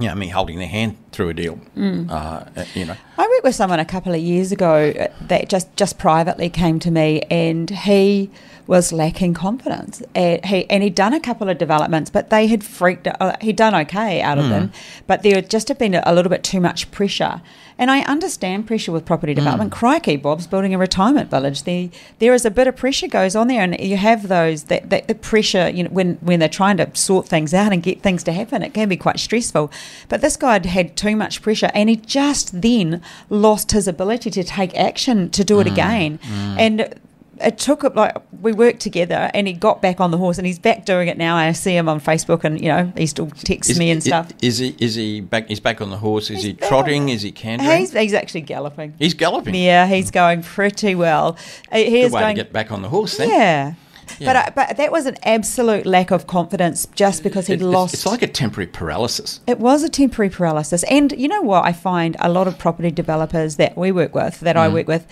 you 0.00 0.08
know, 0.08 0.14
me 0.16 0.28
holding 0.28 0.58
their 0.58 0.68
hand 0.68 0.96
through 1.12 1.30
a 1.30 1.34
deal. 1.34 1.60
Uh, 1.76 2.44
you 2.74 2.84
know, 2.84 2.96
I 3.16 3.26
worked 3.26 3.44
with 3.44 3.54
someone 3.54 3.80
a 3.80 3.84
couple 3.84 4.14
of 4.14 4.20
years 4.20 4.52
ago 4.52 4.90
uh, 4.90 5.08
that 5.22 5.48
just, 5.48 5.74
just 5.76 5.98
privately 5.98 6.48
came 6.48 6.78
to 6.80 6.90
me 6.90 7.22
and 7.30 7.70
he 7.70 8.30
was 8.68 8.92
lacking 8.92 9.32
confidence. 9.32 10.02
And, 10.14 10.44
he, 10.44 10.68
and 10.68 10.82
he'd 10.82 10.94
done 10.94 11.14
a 11.14 11.20
couple 11.20 11.48
of 11.48 11.56
developments, 11.56 12.10
but 12.10 12.28
they 12.28 12.46
had 12.46 12.62
freaked 12.62 13.08
uh, 13.08 13.36
He'd 13.40 13.56
done 13.56 13.74
okay 13.74 14.20
out 14.20 14.38
of 14.38 14.50
them, 14.50 14.70
but 15.06 15.22
there 15.22 15.36
had 15.36 15.48
just 15.48 15.68
had 15.68 15.78
been 15.78 15.94
a, 15.94 16.12
little 16.12 16.28
bit 16.28 16.44
too 16.44 16.60
much 16.60 16.90
pressure. 16.90 17.40
And 17.78 17.90
I 17.90 18.00
understand 18.00 18.66
pressure 18.66 18.92
with 18.92 19.06
property 19.06 19.34
development. 19.34 19.72
Crikey, 19.72 20.16
Bob's 20.16 20.46
building 20.46 20.74
a 20.74 20.78
retirement 20.78 21.30
village. 21.30 21.62
The, 21.62 21.90
there 22.18 22.34
is 22.34 22.44
a 22.44 22.50
bit 22.50 22.66
of 22.66 22.76
pressure 22.76 23.06
goes 23.06 23.36
on 23.36 23.46
there, 23.46 23.62
and 23.62 23.78
you 23.80 23.96
have 23.96 24.26
those 24.26 24.64
that, 24.64 24.90
that 24.90 25.06
the 25.06 25.14
pressure. 25.14 25.70
You 25.70 25.84
know, 25.84 25.90
when 25.90 26.14
when 26.16 26.40
they're 26.40 26.48
trying 26.48 26.76
to 26.78 26.94
sort 26.94 27.28
things 27.28 27.54
out 27.54 27.72
and 27.72 27.80
get 27.80 28.02
things 28.02 28.24
to 28.24 28.32
happen, 28.32 28.64
it 28.64 28.74
can 28.74 28.88
be 28.88 28.96
quite 28.96 29.20
stressful. 29.20 29.70
But 30.08 30.22
this 30.22 30.36
guy 30.36 30.66
had 30.66 30.96
too 30.98 31.16
much 31.16 31.40
pressure, 31.42 31.70
and 31.74 31.88
he 31.88 31.96
just 31.96 32.60
then 32.60 33.00
lost 33.30 33.72
his 33.72 33.86
ability 33.88 34.30
to 34.32 34.44
take 34.44 34.76
action 34.76 35.30
to 35.30 35.44
do 35.44 35.60
it 35.60 35.66
again, 35.66 36.18
and. 36.58 36.94
It 37.40 37.56
took 37.56 37.84
it 37.84 37.94
like 37.94 38.16
we 38.42 38.50
worked 38.52 38.80
together, 38.80 39.30
and 39.32 39.46
he 39.46 39.52
got 39.52 39.80
back 39.80 40.00
on 40.00 40.10
the 40.10 40.18
horse, 40.18 40.38
and 40.38 40.44
he's 40.48 40.58
back 40.58 40.84
doing 40.84 41.06
it 41.06 41.16
now. 41.16 41.36
I 41.36 41.52
see 41.52 41.70
him 41.76 41.88
on 41.88 42.00
Facebook, 42.00 42.42
and 42.42 42.60
you 42.60 42.66
know 42.66 42.92
he 42.96 43.06
still 43.06 43.28
texts 43.30 43.78
me 43.78 43.92
and 43.92 43.98
i- 43.98 44.00
stuff. 44.00 44.32
Is 44.42 44.58
he? 44.58 44.74
Is 44.80 44.96
he 44.96 45.20
back? 45.20 45.46
He's 45.46 45.60
back 45.60 45.80
on 45.80 45.90
the 45.90 45.98
horse. 45.98 46.30
Is 46.30 46.38
He's 46.38 46.44
he 46.46 46.52
trotting? 46.54 47.02
on- 47.04 47.08
Is 47.10 47.22
he 47.22 47.30
cantering? 47.30 47.78
He's, 47.78 47.92
he's 47.92 48.12
actually 48.12 48.40
galloping. 48.40 48.94
He's 48.98 49.14
galloping. 49.14 49.54
Yeah, 49.54 49.86
he's 49.86 50.10
going 50.10 50.42
pretty 50.42 50.96
well. 50.96 51.36
Uh, 51.70 51.76
He 51.78 52.02
Good 52.02 52.10
way 52.10 52.20
going. 52.22 52.34
to 52.34 52.42
get 52.42 52.52
back 52.52 52.72
on 52.72 52.82
the 52.82 52.88
horse 52.88 53.16
then. 53.18 53.28
yeah. 53.28 53.74
But, 54.18 54.36
I, 54.36 54.52
but 54.54 54.76
that 54.76 54.90
was 54.92 55.06
an 55.06 55.16
absolute 55.24 55.86
lack 55.86 56.10
of 56.10 56.26
confidence 56.26 56.86
just 56.94 57.22
because 57.22 57.46
he'd 57.46 57.54
It- 57.54 57.56
it's, 57.62 57.64
lost. 57.64 57.94
it's 57.94 58.06
like 58.06 58.22
a 58.22 58.26
temporary 58.26 58.66
paralysis. 58.66 59.40
It 59.46 59.58
was 59.60 59.82
a 59.82 59.88
temporary 59.88 60.30
paralysis. 60.30 60.82
And 60.84 61.12
you 61.12 61.28
know 61.28 61.42
what? 61.42 61.64
I 61.64 61.72
find 61.72 62.16
a 62.20 62.28
lot 62.28 62.46
of 62.48 62.58
property 62.58 62.90
developers 62.90 63.56
that 63.56 63.76
we 63.76 63.92
work 63.92 64.14
with, 64.14 64.40
that 64.40 64.56
Mm. 64.56 64.60
I 64.60 64.68
work 64.68 64.88
with, 64.88 65.06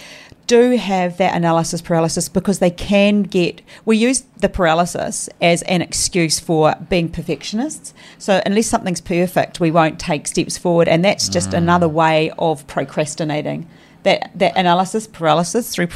do 0.47 0.77
have 0.77 1.17
that 1.17 1.35
analysis 1.35 1.83
paralysis 1.83 2.29
because 2.29 2.61
they 2.61 2.71
can 2.71 3.23
get. 3.25 3.63
We 3.85 3.97
use 3.97 4.23
the 4.39 4.49
paralysis 4.49 5.29
as 5.43 5.63
an 5.63 5.83
excuse 5.83 6.39
for 6.39 6.75
being 6.89 7.09
perfectionists. 7.09 7.93
So 8.19 8.41
unless 8.47 8.67
something's 8.69 9.01
perfect, 9.01 9.59
we 9.59 9.71
won't 9.73 9.99
take 9.99 10.27
steps 10.29 10.57
forward. 10.57 10.87
And 10.89 11.05
that's 11.05 11.29
just 11.29 11.51
Mm. 11.51 11.59
another 11.59 11.89
way 11.89 12.31
of 12.39 12.67
procrastinating. 12.69 13.67
That, 14.05 14.31
that 14.37 14.57
analysis 14.57 15.09
paralysis 15.09 15.71
through 15.75 15.89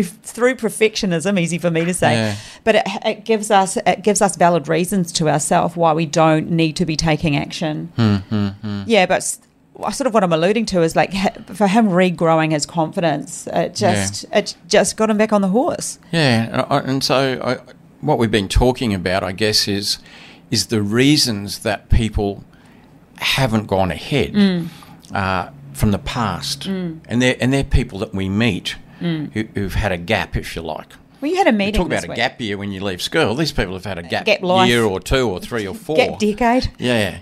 through 0.00 0.54
perfectionism 0.54 1.38
easy 1.38 1.58
for 1.58 1.70
me 1.70 1.84
to 1.84 1.92
say 1.92 2.14
Yeah. 2.14 2.36
but 2.64 2.76
it, 2.76 2.82
it 3.04 3.24
gives 3.26 3.50
us 3.50 3.76
it 3.76 4.02
gives 4.02 4.22
us 4.22 4.36
valid 4.36 4.66
reasons 4.68 5.12
to 5.12 5.28
ourselves 5.28 5.76
why 5.76 5.92
we 5.92 6.06
don't 6.06 6.50
need 6.50 6.76
to 6.76 6.86
be 6.86 6.96
taking 6.96 7.36
action. 7.36 7.92
Hmm, 7.96 8.48
Yeah, 8.86 9.04
but 9.04 9.18
sort 9.22 10.06
of 10.06 10.14
what 10.14 10.24
I'm 10.24 10.32
alluding 10.32 10.64
to 10.66 10.82
is 10.82 10.96
like 10.96 11.12
for 11.54 11.66
him 11.66 11.88
regrowing 11.88 12.52
his 12.52 12.64
confidence, 12.64 13.46
it 13.52 13.74
just 13.74 14.24
it 14.32 14.56
just 14.68 14.96
got 14.96 15.10
him 15.10 15.18
back 15.18 15.32
on 15.32 15.42
the 15.42 15.48
horse. 15.48 15.98
Yeah, 16.12 16.64
and, 16.70 17.04
so 17.04 17.40
I, 17.44 17.72
what 18.00 18.18
we've 18.18 18.30
been 18.30 18.48
talking 18.48 18.94
about, 18.94 19.22
I 19.22 19.32
guess, 19.32 19.68
is 19.68 19.98
is 20.50 20.66
the 20.66 20.82
reasons 20.82 21.60
that 21.60 21.88
people 21.90 22.44
haven't 23.18 23.66
gone 23.66 23.90
ahead 23.90 24.32
Mm. 24.34 24.68
uh, 25.14 25.48
from 25.72 25.90
the 25.90 25.98
past, 25.98 26.66
and 26.66 27.00
they're 27.22 27.36
and 27.40 27.52
they're 27.52 27.64
people 27.64 27.98
that 28.00 28.14
we 28.14 28.28
meet 28.28 28.76
who, 29.02 29.44
who've 29.54 29.74
had 29.74 29.92
a 29.92 29.98
gap, 29.98 30.36
if 30.36 30.54
you 30.56 30.62
like. 30.62 30.92
Well, 31.20 31.30
you 31.30 31.36
had 31.36 31.46
a 31.46 31.52
meeting. 31.52 31.74
talk 31.74 31.86
about 31.86 32.02
this 32.02 32.10
a 32.10 32.14
gap 32.14 32.40
year 32.40 32.58
when 32.58 32.72
you 32.72 32.82
leave 32.82 33.00
school. 33.00 33.34
These 33.34 33.52
people 33.52 33.74
have 33.74 33.84
had 33.84 33.98
a 33.98 34.02
gap, 34.02 34.24
Gap 34.24 34.42
life. 34.42 34.68
year 34.68 34.84
or 34.84 34.98
two 34.98 35.28
or 35.30 35.38
three 35.38 35.66
or 35.66 35.74
four. 35.74 35.96
gap 35.96 36.18
decade. 36.18 36.70
Yeah. 36.78 37.18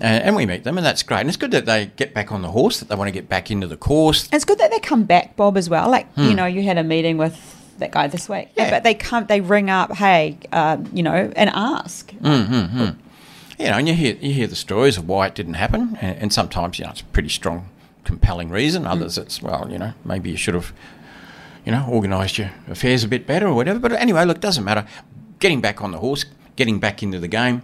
Uh, 0.00 0.04
and 0.04 0.34
we 0.34 0.44
meet 0.46 0.64
them, 0.64 0.76
and 0.78 0.84
that's 0.84 1.02
great. 1.02 1.20
And 1.20 1.28
it's 1.28 1.36
good 1.36 1.50
that 1.52 1.66
they 1.66 1.86
get 1.96 2.14
back 2.14 2.32
on 2.32 2.42
the 2.42 2.50
horse, 2.50 2.80
that 2.80 2.88
they 2.88 2.94
want 2.96 3.08
to 3.08 3.12
get 3.12 3.28
back 3.28 3.50
into 3.50 3.66
the 3.66 3.76
course. 3.76 4.24
And 4.24 4.34
It's 4.34 4.44
good 4.44 4.58
that 4.58 4.70
they 4.70 4.80
come 4.80 5.04
back, 5.04 5.36
Bob, 5.36 5.56
as 5.56 5.68
well. 5.70 5.88
Like 5.90 6.06
you 6.16 6.34
know, 6.34 6.46
you 6.46 6.62
had 6.62 6.78
a 6.78 6.82
meeting 6.82 7.16
with 7.18 7.36
that 7.78 7.90
guy 7.92 8.06
this 8.08 8.28
week, 8.28 8.48
Hmm. 8.54 8.60
Yeah. 8.60 8.70
but 8.70 8.82
they 8.82 8.94
come, 8.94 9.26
they 9.26 9.40
ring 9.40 9.68
up, 9.70 9.92
hey, 9.96 10.38
um, 10.52 10.88
you 10.92 11.02
know, 11.02 11.30
and 11.36 11.50
ask. 11.50 12.10
Mm. 12.14 12.96
You 13.58 13.66
know, 13.66 13.72
and 13.78 13.86
you 13.86 13.94
hear 13.94 14.16
you 14.20 14.32
hear 14.32 14.46
the 14.48 14.56
stories 14.56 14.96
of 14.96 15.06
why 15.06 15.26
it 15.28 15.34
didn't 15.36 15.54
happen, 15.54 15.96
and, 16.00 16.16
and 16.18 16.32
sometimes 16.32 16.78
you 16.78 16.86
know 16.86 16.90
it's 16.90 17.02
a 17.02 17.04
pretty 17.06 17.28
strong, 17.28 17.68
compelling 18.04 18.48
reason. 18.50 18.86
Others, 18.86 19.16
it's 19.18 19.40
well, 19.42 19.68
you 19.70 19.78
know, 19.78 19.92
maybe 20.04 20.30
you 20.30 20.36
should 20.36 20.54
have, 20.54 20.72
you 21.64 21.72
know, 21.72 21.86
organised 21.90 22.38
your 22.38 22.50
affairs 22.68 23.04
a 23.04 23.08
bit 23.08 23.26
better 23.26 23.46
or 23.46 23.54
whatever. 23.54 23.78
But 23.78 23.92
anyway, 23.92 24.24
look, 24.24 24.40
doesn't 24.40 24.64
matter. 24.64 24.86
Getting 25.40 25.60
back 25.60 25.82
on 25.82 25.90
the 25.92 25.98
horse, 25.98 26.24
getting 26.56 26.78
back 26.78 27.02
into 27.02 27.18
the 27.18 27.28
game, 27.28 27.62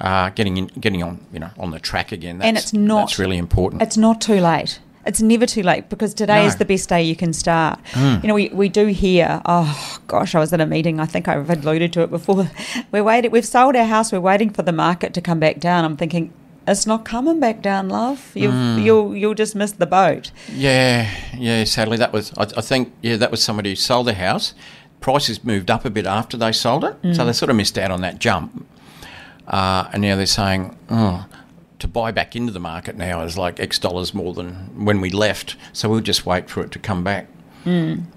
uh, 0.00 0.30
getting 0.30 0.56
in, 0.56 0.66
getting 0.80 1.02
on, 1.02 1.20
you 1.32 1.38
know, 1.40 1.50
on 1.58 1.70
the 1.70 1.78
track 1.80 2.12
again. 2.12 2.38
That's, 2.38 2.48
And 2.48 2.56
it's 2.58 2.72
not- 2.72 3.00
that's 3.08 3.18
really 3.18 3.38
important. 3.38 3.82
It's 3.82 3.96
not 3.96 4.20
too 4.20 4.40
late. 4.40 4.80
It's 5.06 5.22
never 5.22 5.46
too 5.46 5.62
late 5.62 5.88
because 5.88 6.12
today 6.12 6.42
No. 6.42 6.46
is 6.46 6.56
the 6.56 6.66
best 6.66 6.90
day 6.90 7.02
you 7.02 7.16
can 7.16 7.32
start. 7.32 7.78
Mm. 7.92 8.22
You 8.22 8.28
know, 8.28 8.34
we, 8.34 8.48
we 8.50 8.68
do 8.68 8.86
hear, 8.88 9.40
oh 9.46 9.98
gosh, 10.06 10.34
I 10.34 10.38
was 10.38 10.52
at 10.52 10.60
a 10.60 10.66
meeting, 10.66 11.00
I 11.00 11.06
think 11.06 11.28
I've 11.28 11.48
alluded 11.48 11.94
to 11.94 12.02
it 12.02 12.10
before. 12.10 12.50
We're 12.92 13.04
waiting, 13.04 13.30
we've 13.30 13.46
sold 13.46 13.74
our 13.76 13.86
house, 13.86 14.12
we're 14.12 14.20
waiting 14.20 14.50
for 14.50 14.62
the 14.62 14.72
market 14.72 15.14
to 15.14 15.22
come 15.22 15.38
back 15.40 15.60
down. 15.60 15.86
I'm 15.86 15.96
thinking, 15.96 16.30
it's 16.70 16.86
not 16.86 17.04
coming 17.04 17.40
back 17.40 17.62
down, 17.62 17.88
love. 17.88 18.30
You've, 18.34 18.52
Mm. 18.52 18.84
You'll 18.84 19.16
you'll 19.16 19.34
just 19.34 19.54
miss 19.54 19.72
the 19.72 19.86
boat. 19.86 20.30
Yeah, 20.52 21.08
yeah. 21.36 21.64
Sadly, 21.64 21.96
that 21.96 22.12
was. 22.12 22.32
I, 22.36 22.42
I 22.56 22.60
think. 22.60 22.92
Yeah, 23.02 23.16
that 23.16 23.30
was 23.30 23.42
somebody 23.42 23.70
who 23.70 23.76
sold 23.76 24.06
their 24.06 24.14
house. 24.14 24.54
Prices 25.00 25.44
moved 25.44 25.70
up 25.70 25.84
a 25.84 25.90
bit 25.90 26.06
after 26.06 26.36
they 26.36 26.52
sold 26.52 26.84
it, 26.84 26.96
so 27.14 27.24
they 27.24 27.32
sort 27.32 27.50
of 27.50 27.56
missed 27.56 27.78
out 27.78 27.90
on 27.90 28.00
that 28.00 28.18
jump. 28.18 28.66
Uh, 29.46 29.88
and 29.92 30.02
now 30.02 30.16
they're 30.16 30.26
saying, 30.26 30.76
oh, 30.90 31.24
to 31.78 31.88
buy 31.88 32.10
back 32.10 32.34
into 32.36 32.52
the 32.52 32.58
market 32.60 32.96
now 32.96 33.22
is 33.22 33.38
like 33.38 33.60
X 33.60 33.78
dollars 33.78 34.12
more 34.12 34.34
than 34.34 34.84
when 34.84 35.00
we 35.00 35.10
left. 35.10 35.56
So 35.72 35.88
we'll 35.88 36.00
just 36.00 36.26
wait 36.26 36.50
for 36.50 36.62
it 36.64 36.70
to 36.72 36.78
come 36.80 37.04
back. 37.04 37.28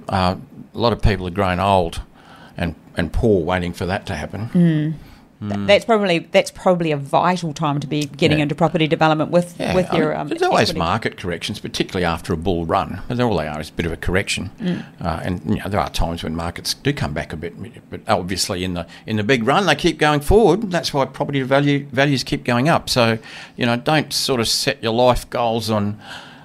Uh, 0.10 0.36
a 0.74 0.78
lot 0.78 0.92
of 0.94 1.02
people 1.02 1.28
are 1.28 1.32
growing 1.32 1.60
old 1.60 2.02
and 2.58 2.76
and 2.98 3.14
poor, 3.14 3.44
waiting 3.44 3.74
for 3.74 3.86
that 3.86 4.06
to 4.08 4.16
happen. 4.16 4.96
Th- 5.42 5.68
That's 5.68 5.86
probably 5.86 6.20
that's 6.20 6.52
probably 6.52 6.92
a 6.92 6.98
vital 6.98 7.52
time 7.52 7.80
to 7.80 7.88
be 7.88 8.06
getting 8.06 8.38
Yeah. 8.38 8.44
into 8.44 8.54
property 8.54 8.88
development 8.88 9.32
with 9.32 9.56
Yeah, 9.60 9.74
with 9.74 9.92
your. 9.92 10.16
Um, 10.16 10.28
there's 10.28 10.44
always 10.44 10.70
equity. 10.70 10.80
market 10.80 11.18
corrections, 11.18 11.60
particularly 11.60 12.06
after 12.06 12.32
a 12.32 12.38
bull 12.38 12.66
run. 12.68 13.02
And 13.10 13.20
all 13.20 13.36
they 13.38 13.48
are 13.48 13.60
is 13.60 13.70
a 13.70 13.74
bit 13.74 13.88
of 13.88 13.92
a 13.92 13.98
correction. 13.98 14.52
Mm. 14.62 14.84
Uh, 15.04 15.20
and 15.24 15.42
you 15.50 15.56
know, 15.56 15.68
there 15.68 15.80
are 15.80 15.90
times 15.90 16.24
when 16.24 16.36
markets 16.36 16.76
do 16.76 16.94
come 16.94 17.14
back 17.14 17.34
a 17.34 17.38
bit, 17.38 17.56
but 17.90 18.02
obviously 18.08 18.64
in 18.64 18.76
the 18.76 18.86
in 19.08 19.16
the 19.18 19.24
big 19.24 19.48
run 19.48 19.66
they 19.66 19.76
keep 19.76 19.98
going 19.98 20.20
forward. 20.20 20.70
That's 20.70 20.94
why 20.94 21.06
property 21.06 21.42
value 21.42 21.88
values 21.92 22.24
keep 22.24 22.44
going 22.44 22.70
up. 22.70 22.88
So 22.90 23.18
you 23.58 23.66
know, 23.66 23.78
don't 23.78 24.14
sort 24.14 24.40
of 24.42 24.48
set 24.48 24.82
your 24.84 24.94
life 24.94 25.28
goals 25.32 25.72
on 25.72 26.00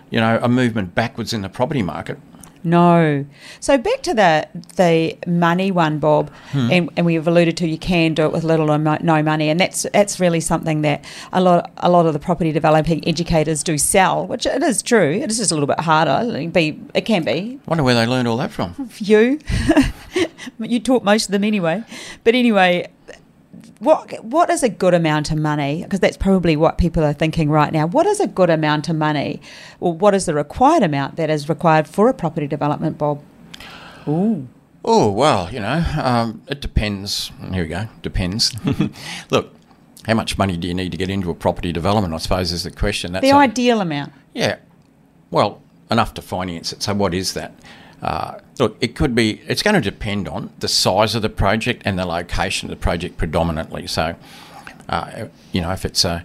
you 0.09 0.21
know 0.21 0.39
a 0.43 0.49
movement 0.49 0.95
backwards 0.95 1.35
in 1.35 1.43
the 1.43 1.49
property 1.51 1.83
market. 1.83 2.19
No. 2.67 3.25
So 3.61 3.79
back 3.79 4.03
to 4.03 4.13
the 4.13 4.49
the 4.75 5.17
money 5.27 5.71
one, 5.71 5.99
Bob, 6.01 6.31
Hmm. 6.51 6.69
and, 6.73 6.91
and 6.97 7.07
we've 7.07 7.27
alluded 7.27 7.57
to 7.59 7.69
you 7.69 7.79
can 7.79 8.13
do 8.13 8.25
it 8.25 8.33
with 8.33 8.43
little 8.43 8.71
or 8.71 8.79
mo- 8.79 8.99
no 9.01 9.23
money, 9.23 9.49
and 9.49 9.61
that's 9.61 9.87
that's 9.93 10.19
really 10.19 10.41
something 10.41 10.83
that 10.83 11.05
a 11.33 11.41
lot 11.41 11.71
a 11.79 11.89
lot 11.89 12.07
of 12.07 12.13
the 12.13 12.19
property 12.19 12.51
developing 12.51 13.07
educators 13.09 13.63
do 13.63 13.79
sell, 13.79 14.27
which 14.27 14.47
it 14.47 14.63
is 14.65 14.83
true. 14.83 15.13
It 15.13 15.31
is 15.31 15.39
just 15.39 15.53
a 15.53 15.55
little 15.55 15.69
bit 15.69 15.79
harder. 15.81 16.19
It 16.37 16.41
can 16.43 16.51
be 16.51 16.81
it 16.93 17.03
can 17.03 17.23
be 17.25 17.61
Wonder 17.67 17.85
where 17.85 17.95
they 17.95 18.05
learned 18.07 18.27
all 18.27 18.37
that 18.39 18.51
from. 18.51 18.75
you. 18.99 19.39
you 20.59 20.81
taught 20.81 21.05
most 21.05 21.27
of 21.27 21.33
them 21.33 21.45
anyway. 21.45 21.85
But 22.25 22.35
anyway, 22.35 22.89
what 23.87 24.25
what 24.25 24.51
is 24.51 24.63
a 24.63 24.69
good 24.69 24.93
amount 24.95 25.31
of 25.31 25.39
money? 25.39 25.83
Because 25.83 26.01
that's 26.01 26.17
probably 26.17 26.57
what 26.57 26.77
people 26.77 27.03
are 27.05 27.13
thinking 27.15 27.49
right 27.51 27.73
now. 27.73 27.87
What 27.87 28.05
is 28.07 28.21
a 28.21 28.27
good 28.27 28.51
amount 28.51 28.89
of 28.89 28.97
money? 28.97 29.41
Or 29.81 29.95
what 29.95 30.15
is 30.15 30.27
the 30.27 30.35
required 30.35 30.83
amount 30.83 31.17
that 31.17 31.31
is 31.31 31.49
required 31.49 31.87
for 31.89 32.09
a 32.09 32.15
property 32.15 32.47
development, 32.47 32.99
Bob? 32.99 33.23
Ooh. 34.09 34.47
Oh 34.85 35.11
well, 35.11 35.53
you 35.53 35.61
know, 35.61 35.85
um, 36.01 36.43
it 36.49 36.61
depends. 36.61 37.33
Here 37.53 37.63
we 37.63 37.69
go. 37.69 37.89
Depends. 38.03 38.55
Look, 39.31 39.53
how 40.07 40.15
much 40.15 40.39
money 40.39 40.57
do 40.57 40.69
you 40.69 40.75
need 40.75 40.93
to 40.93 40.99
get 40.99 41.11
into 41.11 41.31
a 41.31 41.35
property 41.35 41.73
development? 41.73 42.15
I 42.15 42.19
suppose 42.19 42.53
is 42.53 42.63
the 42.65 42.71
question. 42.71 43.13
That's 43.13 43.23
The 43.23 43.31
a- 43.31 43.37
ideal 43.37 43.81
amount. 43.81 44.13
Yeah, 44.35 44.57
well, 45.31 45.61
enough 45.91 46.15
to 46.15 46.23
finance 46.23 46.73
it. 46.73 46.83
So, 46.83 46.95
what 46.95 47.15
is 47.15 47.33
that? 47.35 47.53
Uh, 48.03 48.39
look, 48.59 48.77
it 48.81 48.95
could 48.95 49.15
be. 49.15 49.41
It's 49.49 49.63
going 49.63 49.75
to 49.75 49.81
depend 49.81 50.29
on 50.29 50.53
the 50.59 50.69
size 50.69 51.15
of 51.15 51.23
the 51.23 51.29
project 51.29 51.83
and 51.85 51.99
the 51.99 52.07
location 52.07 52.71
of 52.71 52.71
the 52.71 52.81
project 52.81 53.17
predominantly. 53.17 53.87
So, 53.87 54.17
uh, 54.89 55.27
you 55.53 55.61
know, 55.61 55.71
if 55.73 55.85
it's 55.85 56.05
a 56.05 56.25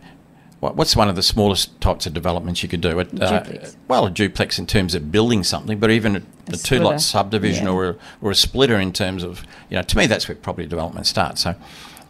what's 0.60 0.96
one 0.96 1.10
of 1.10 1.16
the 1.16 1.24
smallest 1.24 1.82
types 1.82 2.06
of 2.06 2.14
developments 2.14 2.62
you 2.62 2.70
could 2.70 2.82
do? 2.82 3.00
It, 3.00 3.20
uh, 3.20 3.44
well, 3.88 4.06
a 4.06 4.12
duplex 4.12 4.60
in 4.60 4.68
terms 4.68 4.94
of 4.94 5.12
building 5.12 5.44
something, 5.44 5.80
but 5.80 5.90
even 5.90 6.18
a, 6.18 6.22
a 6.50 6.58
two 6.58 6.80
lot 6.80 7.02
subdivision 7.02 7.66
Yeah. 7.66 7.72
or 7.72 7.90
a, 7.90 7.96
or 8.22 8.32
a 8.32 8.36
splitter 8.36 8.80
in 8.80 8.94
terms 8.94 9.24
of 9.24 9.44
you 9.70 9.78
know, 9.78 9.82
to 9.82 9.98
me 9.98 10.06
that's 10.06 10.28
where 10.28 10.36
property 10.36 10.68
development 10.68 11.08
starts. 11.08 11.42
So. 11.42 11.56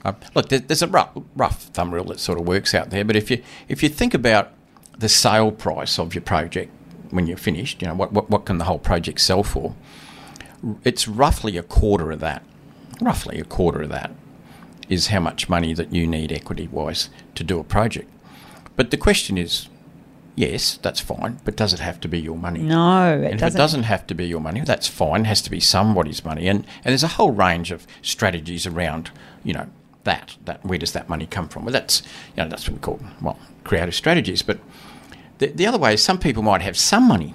Uh, 0.03 0.13
look, 0.33 0.49
there, 0.49 0.57
there's 0.57 0.81
a 0.81 0.87
rough, 0.87 1.11
rough 1.35 1.61
thumb 1.65 1.93
rule 1.93 2.05
that 2.05 2.19
sort 2.19 2.39
of 2.39 2.47
works 2.47 2.73
out 2.73 2.89
there, 2.89 3.05
but 3.05 3.15
if 3.15 3.29
you 3.29 3.43
if 3.67 3.83
you 3.83 3.89
think 3.89 4.15
about 4.15 4.51
the 4.97 5.07
sale 5.07 5.51
price 5.51 5.99
of 5.99 6.15
your 6.15 6.23
project 6.23 6.71
when 7.11 7.27
you're 7.27 7.37
finished, 7.37 7.81
you 7.81 7.87
know 7.87 7.93
what, 7.93 8.11
what 8.11 8.29
what 8.29 8.45
can 8.45 8.57
the 8.57 8.65
whole 8.65 8.79
project 8.79 9.19
sell 9.21 9.43
for? 9.43 9.75
It's 10.83 11.07
roughly 11.07 11.57
a 11.57 11.63
quarter 11.63 12.11
of 12.11 12.19
that. 12.19 12.43
Roughly 13.01 13.39
a 13.39 13.43
quarter 13.43 13.81
of 13.81 13.89
that 13.89 14.11
is 14.89 15.07
how 15.07 15.19
much 15.19 15.49
money 15.49 15.73
that 15.73 15.93
you 15.93 16.05
need 16.05 16.31
equity 16.31 16.67
wise 16.67 17.09
to 17.35 17.43
do 17.43 17.59
a 17.59 17.63
project. 17.63 18.09
But 18.75 18.91
the 18.91 18.97
question 18.97 19.37
is, 19.37 19.69
yes, 20.35 20.77
that's 20.81 20.99
fine, 20.99 21.39
but 21.45 21.55
does 21.55 21.73
it 21.73 21.79
have 21.79 21.99
to 22.01 22.07
be 22.07 22.19
your 22.19 22.37
money? 22.37 22.61
No, 22.61 23.13
it 23.13 23.23
and 23.23 23.33
if 23.35 23.39
doesn't. 23.39 23.55
it 23.55 23.57
doesn't 23.57 23.83
have 23.83 24.05
to 24.07 24.13
be 24.13 24.25
your 24.25 24.41
money, 24.41 24.61
that's 24.61 24.87
fine. 24.87 25.21
It 25.21 25.27
has 25.27 25.41
to 25.43 25.51
be 25.51 25.59
somebody's 25.59 26.23
money, 26.25 26.47
and 26.47 26.59
and 26.83 26.91
there's 26.91 27.03
a 27.03 27.15
whole 27.15 27.31
range 27.31 27.71
of 27.71 27.87
strategies 28.01 28.67
around, 28.67 29.11
you 29.43 29.53
know, 29.53 29.67
that 30.03 30.37
that 30.45 30.65
where 30.65 30.79
does 30.79 30.91
that 30.93 31.09
money 31.09 31.25
come 31.25 31.47
from? 31.47 31.65
Well, 31.65 31.73
that's 31.73 32.01
you 32.35 32.43
know 32.43 32.49
that's 32.49 32.67
what 32.67 32.73
we 32.73 32.79
call 32.79 32.99
well 33.21 33.39
creative 33.63 33.95
strategies. 33.95 34.41
But 34.41 34.59
the, 35.41 35.47
the 35.59 35.65
other 35.67 35.77
way 35.77 35.93
is 35.95 36.01
some 36.03 36.17
people 36.17 36.43
might 36.43 36.61
have 36.61 36.77
some 36.77 37.05
money, 37.07 37.33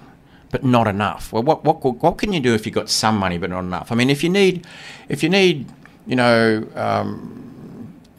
but 0.50 0.64
not 0.64 0.86
enough. 0.86 1.32
Well, 1.32 1.42
what 1.42 1.58
what 1.64 1.76
what 2.02 2.16
can 2.18 2.32
you 2.32 2.40
do 2.40 2.54
if 2.54 2.64
you've 2.64 2.74
got 2.82 2.88
some 2.88 3.16
money 3.18 3.38
but 3.38 3.50
not 3.50 3.64
enough? 3.70 3.92
I 3.92 3.94
mean, 3.94 4.10
if 4.10 4.22
you 4.24 4.30
need 4.30 4.66
if 5.08 5.22
you 5.22 5.28
need 5.28 5.66
you 6.06 6.16
know. 6.16 6.66
Um, 6.74 7.42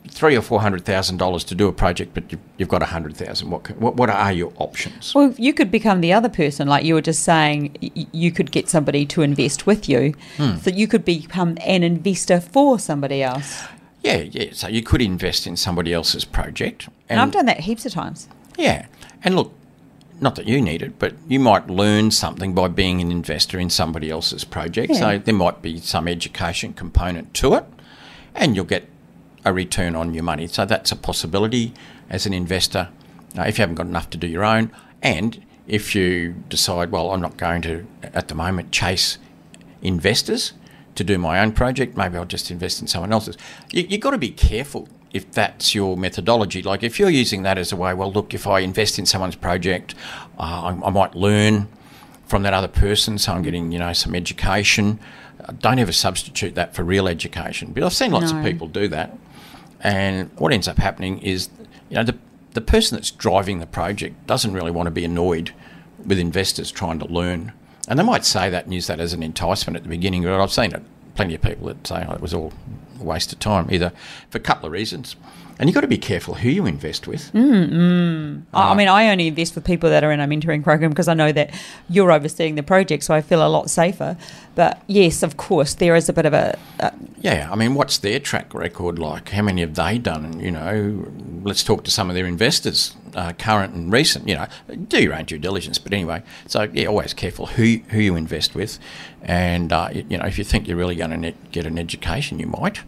Three 0.10 0.36
or 0.36 0.42
four 0.42 0.62
hundred 0.62 0.84
thousand 0.84 1.18
dollars 1.18 1.44
to 1.44 1.54
do 1.54 1.68
a 1.68 1.72
project, 1.72 2.16
but 2.16 2.24
you've, 2.32 2.42
you've 2.58 2.70
got 2.70 2.82
a 2.82 2.86
hundred 2.88 3.16
thousand. 3.16 3.52
What, 3.52 3.70
what 3.78 3.98
what 3.98 4.10
are 4.10 4.32
your 4.34 4.52
options? 4.58 5.14
Well, 5.14 5.32
you 5.38 5.54
could 5.54 5.70
become 5.70 6.02
the 6.02 6.12
other 6.12 6.30
person, 6.30 6.68
like 6.68 6.84
you 6.86 6.96
were 6.96 7.04
just 7.06 7.22
saying. 7.24 7.78
You 8.22 8.32
could 8.32 8.50
get 8.52 8.68
somebody 8.68 9.06
to 9.14 9.22
invest 9.22 9.68
with 9.68 9.88
you, 9.88 10.16
Hmm. 10.38 10.58
so 10.64 10.72
you 10.72 10.88
could 10.88 11.06
become 11.06 11.56
an 11.62 11.84
investor 11.84 12.40
for 12.40 12.80
somebody 12.80 13.22
else. 13.22 13.64
Yeah, 14.02 14.22
yeah. 14.38 14.50
So 14.54 14.68
you 14.70 14.82
could 14.82 15.04
invest 15.04 15.46
in 15.46 15.56
somebody 15.56 15.94
else's 15.94 16.26
project, 16.26 16.90
And, 17.10 17.20
I've 17.20 17.32
done 17.32 17.46
that 17.46 17.60
heaps 17.60 17.86
of 17.86 17.92
times. 17.92 18.28
Yeah, 18.58 18.88
and 19.24 19.36
look, 19.36 19.54
not 20.20 20.36
that 20.36 20.48
you 20.48 20.62
need 20.62 20.82
it, 20.82 20.98
but 21.00 21.14
you 21.28 21.40
might 21.40 21.68
learn 21.68 22.12
something 22.12 22.54
by 22.54 22.68
being 22.68 23.02
an 23.02 23.12
investor 23.12 23.60
in 23.60 23.70
somebody 23.70 24.10
else's 24.10 24.44
project. 24.44 24.94
Yeah. 24.94 25.00
So 25.00 25.18
there 25.20 25.34
might 25.34 25.62
be 25.62 25.80
some 25.80 26.08
education 26.08 26.74
component 26.74 27.34
to 27.36 27.54
it, 27.56 27.66
and 28.34 28.56
you'll 28.56 28.66
get 28.66 28.90
a 29.46 29.54
return 29.54 29.96
on 29.96 30.14
your 30.14 30.24
money. 30.24 30.48
So 30.48 30.66
that's 30.66 30.92
a 30.92 30.96
possibility 30.96 31.74
as 32.10 32.26
an 32.26 32.34
investor 32.34 32.90
uh, 33.38 33.44
if 33.44 33.58
you 33.58 33.62
haven't 33.62 33.76
got 33.76 33.86
enough 33.86 34.10
to 34.12 34.18
do 34.18 34.28
your 34.28 34.44
own, 34.44 34.72
and 35.02 35.44
if 35.68 35.94
you 35.94 36.34
decide, 36.50 36.92
well, 36.92 37.12
I'm 37.12 37.22
not 37.22 37.38
going 37.38 37.62
to 37.64 37.86
at 38.02 38.30
the 38.30 38.36
moment 38.36 38.72
chase 38.72 39.18
investors 39.82 40.54
to 40.96 41.04
do 41.04 41.18
my 41.18 41.40
own 41.40 41.52
project. 41.52 41.96
Maybe 41.96 42.18
I'll 42.18 42.26
just 42.26 42.50
invest 42.50 42.82
in 42.82 42.88
someone 42.88 43.14
else's. 43.14 43.38
You, 43.72 43.86
you've 43.88 44.02
got 44.02 44.12
to 44.12 44.18
be 44.18 44.32
careful 44.32 44.88
if 45.14 45.32
that's 45.32 45.74
your 45.74 45.98
methodology. 45.98 46.62
Like 46.62 46.84
if 46.84 47.00
you're 47.00 47.10
using 47.10 47.44
that 47.44 47.58
as 47.58 47.72
a 47.72 47.76
way, 47.76 47.94
well, 47.94 48.12
look, 48.12 48.34
if 48.34 48.46
I 48.48 48.60
invest 48.60 49.00
in 49.00 49.06
someone's 49.06 49.36
project, 49.36 49.96
uh, 50.38 50.74
I, 50.82 50.88
I 50.88 50.90
might 50.90 51.16
learn 51.16 51.68
from 52.26 52.44
that 52.44 52.54
other 52.54 52.68
person, 52.68 53.18
so 53.18 53.34
I'm 53.34 53.42
getting 53.42 53.72
you 53.72 53.80
know 53.80 53.94
some 53.94 54.14
education. 54.16 55.00
Uh, 55.44 55.54
don't 55.60 55.80
ever 55.80 55.92
substitute 55.94 56.56
that 56.56 56.74
for 56.76 56.84
real 56.84 57.08
education. 57.08 57.72
But 57.74 57.84
I've 57.84 57.94
seen 57.94 58.12
lots 58.12 58.32
No. 58.32 58.40
of 58.40 58.46
people 58.46 58.68
do 58.68 58.88
that, 58.90 59.18
and 59.82 60.30
what 60.38 60.52
ends 60.52 60.68
up 60.68 60.78
happening 60.78 61.20
is, 61.20 61.50
you 61.90 61.96
know, 61.96 62.04
the 62.04 62.18
the 62.54 62.62
person 62.62 62.96
that's 62.98 63.12
driving 63.12 63.60
the 63.60 63.68
project 63.68 64.26
doesn't 64.28 64.52
really 64.54 64.72
want 64.72 64.88
to 64.88 64.92
be 64.92 65.06
annoyed 65.06 65.52
with 66.06 66.18
investors 66.20 66.72
trying 66.72 67.00
to 67.00 67.06
learn. 67.06 67.54
And 67.88 67.98
they 67.98 68.04
might 68.04 68.26
say 68.26 68.50
that 68.50 68.66
and 68.66 68.74
use 68.74 68.88
that 68.88 69.00
as 69.00 69.14
an 69.14 69.24
enticement 69.24 69.78
at 69.78 69.84
the 69.84 69.90
beginning, 69.90 70.24
but 70.24 70.42
I've 70.42 70.52
seen 70.52 70.74
it 70.74 70.82
plenty 71.18 71.36
of 71.36 71.42
people 71.42 71.68
that 71.68 71.86
say 71.86 72.06
oh, 72.08 72.14
it 72.14 72.22
was 72.22 72.34
all 72.34 72.54
a 73.02 73.04
waste 73.04 73.34
of 73.34 73.40
time, 73.40 73.68
either 73.70 73.92
for 74.30 74.38
a 74.38 74.42
couple 74.42 74.68
of 74.68 74.72
reasons. 74.72 75.18
And 75.60 75.68
you've 75.68 75.74
got 75.74 75.82
to 75.82 75.88
be 75.88 75.98
careful 75.98 76.36
who 76.36 76.50
you 76.50 76.66
invest 76.68 77.08
with. 77.08 77.32
I 78.54 78.72
I 78.72 78.76
mean, 78.76 78.88
I 78.88 79.10
only 79.10 79.28
invest 79.28 79.56
with 79.56 79.64
people 79.66 79.90
that 79.90 80.04
are 80.04 80.12
in 80.12 80.20
a 80.20 80.28
mentoring 80.28 80.64
program 80.64 80.92
because 80.92 81.08
I 81.08 81.16
know 81.16 81.32
that 81.32 81.52
you're 81.90 82.12
overseeing 82.12 82.56
the 82.56 82.64
project, 82.64 83.04
so 83.04 83.14
I 83.14 83.22
feel 83.22 83.46
a 83.46 83.50
lot 83.50 83.70
safer. 83.70 84.18
But 84.54 84.82
yes, 84.88 85.24
of 85.24 85.38
course, 85.38 85.74
there 85.74 85.96
is 85.96 86.10
a 86.10 86.14
bit 86.14 86.26
of 86.26 86.34
a. 86.34 86.58
a 86.80 86.94
Yeah, 87.22 87.50
I 87.52 87.56
mean, 87.56 87.74
what's 87.74 87.98
their 87.98 88.20
track 88.20 88.54
record 88.54 89.00
like? 89.00 89.30
How 89.30 89.42
many 89.42 89.62
have 89.62 89.74
they 89.74 89.98
done? 89.98 90.40
You 90.40 90.52
know, 90.52 91.08
let's 91.44 91.64
talk 91.64 91.84
to 91.86 91.92
some 91.92 92.10
of 92.10 92.16
their 92.16 92.28
investors, 92.28 92.96
uh, 93.16 93.34
current 93.34 93.74
and 93.74 93.92
recent. 93.92 94.28
You 94.28 94.36
know, 94.36 94.48
do 94.88 95.02
your 95.02 95.16
own 95.16 95.26
due 95.26 95.40
diligence. 95.40 95.80
But 95.80 95.92
anyway, 95.92 96.22
so 96.46 96.70
yeah, 96.72 96.86
always 96.86 97.16
careful 97.16 97.48
who 97.48 97.80
who 97.90 98.00
you 98.00 98.16
invest 98.16 98.54
with, 98.54 98.78
and 99.24 99.74
uh, 99.74 99.90
you 99.92 100.18
know, 100.18 100.26
if 100.26 100.38
you 100.38 100.44
think 100.44 100.68
you're 100.68 100.78
really 100.78 100.96
going 100.96 101.20
to 101.22 101.34
get 101.52 101.66
an 101.66 101.80
education, 101.80 102.38
you 102.38 102.48
might. 102.48 102.82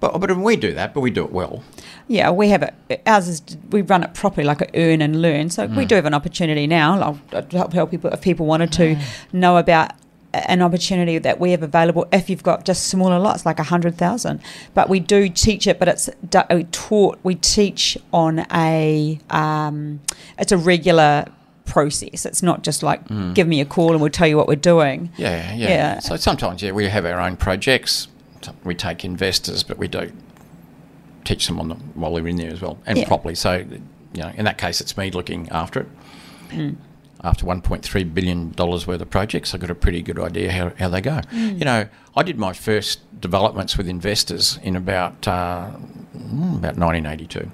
But 0.00 0.18
but 0.20 0.36
we 0.36 0.56
do 0.56 0.74
that, 0.74 0.92
but 0.94 1.00
we 1.00 1.10
do 1.10 1.24
it 1.24 1.32
well. 1.32 1.62
yeah, 2.06 2.30
we 2.30 2.50
have 2.50 2.62
it. 2.62 3.02
Ours 3.06 3.28
is 3.28 3.42
we 3.70 3.82
run 3.82 4.02
it 4.02 4.14
properly, 4.14 4.46
like 4.46 4.60
a 4.60 4.68
earn 4.78 5.00
and 5.00 5.22
learn. 5.22 5.50
So 5.50 5.66
we 5.66 5.84
mm. 5.84 5.88
do 5.88 5.94
have 5.94 6.04
an 6.04 6.14
opportunity 6.14 6.66
now. 6.66 7.00
I'll, 7.00 7.46
I'll 7.54 7.70
help 7.70 7.90
people 7.90 8.10
if 8.10 8.20
people 8.20 8.46
wanted 8.46 8.72
to 8.72 8.96
mm. 8.96 9.02
know 9.32 9.56
about 9.56 9.92
an 10.34 10.60
opportunity 10.60 11.18
that 11.18 11.40
we 11.40 11.52
have 11.52 11.62
available 11.62 12.06
if 12.12 12.28
you've 12.28 12.42
got 12.42 12.64
just 12.64 12.88
smaller 12.88 13.18
lots 13.18 13.46
like 13.46 13.58
a 13.58 13.62
hundred 13.62 13.96
thousand 13.96 14.40
but 14.74 14.88
we 14.88 15.00
do 15.00 15.28
teach 15.28 15.66
it 15.66 15.78
but 15.78 15.88
it's 15.88 16.10
we 16.50 16.62
uh, 16.62 16.62
taught 16.72 17.18
we 17.22 17.34
teach 17.34 17.96
on 18.12 18.44
a 18.52 19.18
um, 19.30 20.00
it's 20.38 20.52
a 20.52 20.58
regular 20.58 21.24
process 21.64 22.26
it's 22.26 22.42
not 22.42 22.62
just 22.62 22.82
like 22.82 23.06
mm. 23.08 23.34
give 23.34 23.48
me 23.48 23.60
a 23.60 23.64
call 23.64 23.92
and 23.92 24.00
we'll 24.00 24.10
tell 24.10 24.26
you 24.26 24.36
what 24.36 24.46
we're 24.46 24.56
doing 24.56 25.10
Yeah, 25.16 25.54
yeah. 25.54 25.68
Yeah. 25.68 25.98
So 26.00 26.16
sometimes, 26.16 26.62
yeah, 26.62 26.72
we 26.72 26.88
have 26.88 27.04
our 27.04 27.20
own 27.20 27.36
projects. 27.36 28.08
We 28.64 28.74
take 28.74 29.04
investors, 29.04 29.62
but 29.62 29.78
we 29.78 29.88
do 29.88 30.12
teach 31.24 31.46
them 31.46 31.58
on 31.58 31.68
them 31.68 31.90
while 31.94 32.14
they're 32.14 32.26
in 32.28 32.36
there 32.36 32.50
as 32.52 32.60
well, 32.60 32.78
and 32.86 32.98
Yeah. 32.98 33.06
properly. 33.06 33.34
So, 33.34 33.56
you 34.14 34.22
know, 34.22 34.30
in 34.36 34.44
that 34.44 34.58
case, 34.58 34.80
it's 34.80 34.96
me 34.96 35.10
looking 35.10 35.48
after 35.50 35.80
it. 35.80 35.88
Mm. 36.50 36.76
After 37.24 37.44
1.3 37.44 38.04
billion 38.04 38.52
dollars 38.52 38.86
worth 38.86 39.00
of 39.00 39.10
projects, 39.10 39.54
I 39.54 39.58
got 39.58 39.70
a 39.70 39.74
pretty 39.74 40.02
good 40.02 40.18
idea 40.18 40.52
how, 40.52 40.72
how 40.78 40.88
they 40.88 41.00
go. 41.00 41.20
Mm. 41.32 41.58
You 41.58 41.64
know, 41.64 41.88
I 42.16 42.22
did 42.22 42.38
my 42.38 42.52
first 42.52 43.00
developments 43.20 43.76
with 43.76 43.88
investors 43.88 44.58
in 44.62 44.76
about 44.76 45.26
uh, 45.26 45.70
mm, 46.16 46.56
about 46.58 46.76
1982. 46.76 47.50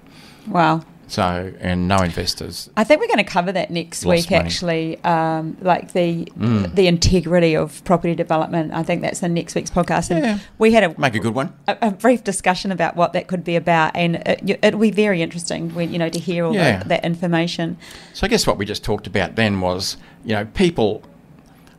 wow 0.46 0.82
So, 1.08 1.52
and 1.60 1.86
no 1.86 1.98
investors. 1.98 2.68
I 2.76 2.82
think 2.82 3.00
we're 3.00 3.06
going 3.06 3.18
to 3.18 3.24
cover 3.24 3.52
that 3.52 3.70
next 3.70 4.04
week. 4.04 4.28
money. 4.28 4.44
Actually, 4.44 5.04
um, 5.04 5.56
like 5.60 5.92
the 5.92 6.24
Mm. 6.36 6.74
the 6.74 6.88
integrity 6.88 7.54
of 7.56 7.82
property 7.84 8.14
development. 8.16 8.72
I 8.74 8.82
think 8.82 9.02
that's 9.02 9.22
in 9.22 9.32
next 9.34 9.54
week's 9.54 9.70
podcast. 9.70 10.10
And 10.10 10.24
Yeah. 10.24 10.38
we 10.58 10.72
had 10.72 10.82
a 10.82 10.98
Make 11.00 11.14
a 11.14 11.20
good 11.20 11.34
one. 11.34 11.52
a, 11.68 11.76
a 11.80 11.90
brief 11.92 12.24
discussion 12.24 12.72
about 12.72 12.96
what 12.96 13.12
that 13.12 13.28
could 13.28 13.44
be 13.44 13.54
about, 13.54 13.94
and 13.94 14.16
it, 14.16 14.58
it'll 14.62 14.80
be 14.80 14.90
very 14.90 15.22
interesting 15.22 15.72
when 15.76 15.92
you 15.92 15.98
know 15.98 16.08
to 16.08 16.18
hear 16.18 16.44
all 16.44 16.54
Yeah. 16.54 16.78
that, 16.78 16.88
that 16.88 17.04
information. 17.04 17.76
So 18.12 18.26
I 18.26 18.28
guess 18.28 18.44
what 18.46 18.58
we 18.58 18.64
just 18.66 18.82
talked 18.82 19.06
about 19.06 19.36
then 19.36 19.60
was, 19.60 19.96
you 20.24 20.34
know, 20.34 20.44
people. 20.54 21.02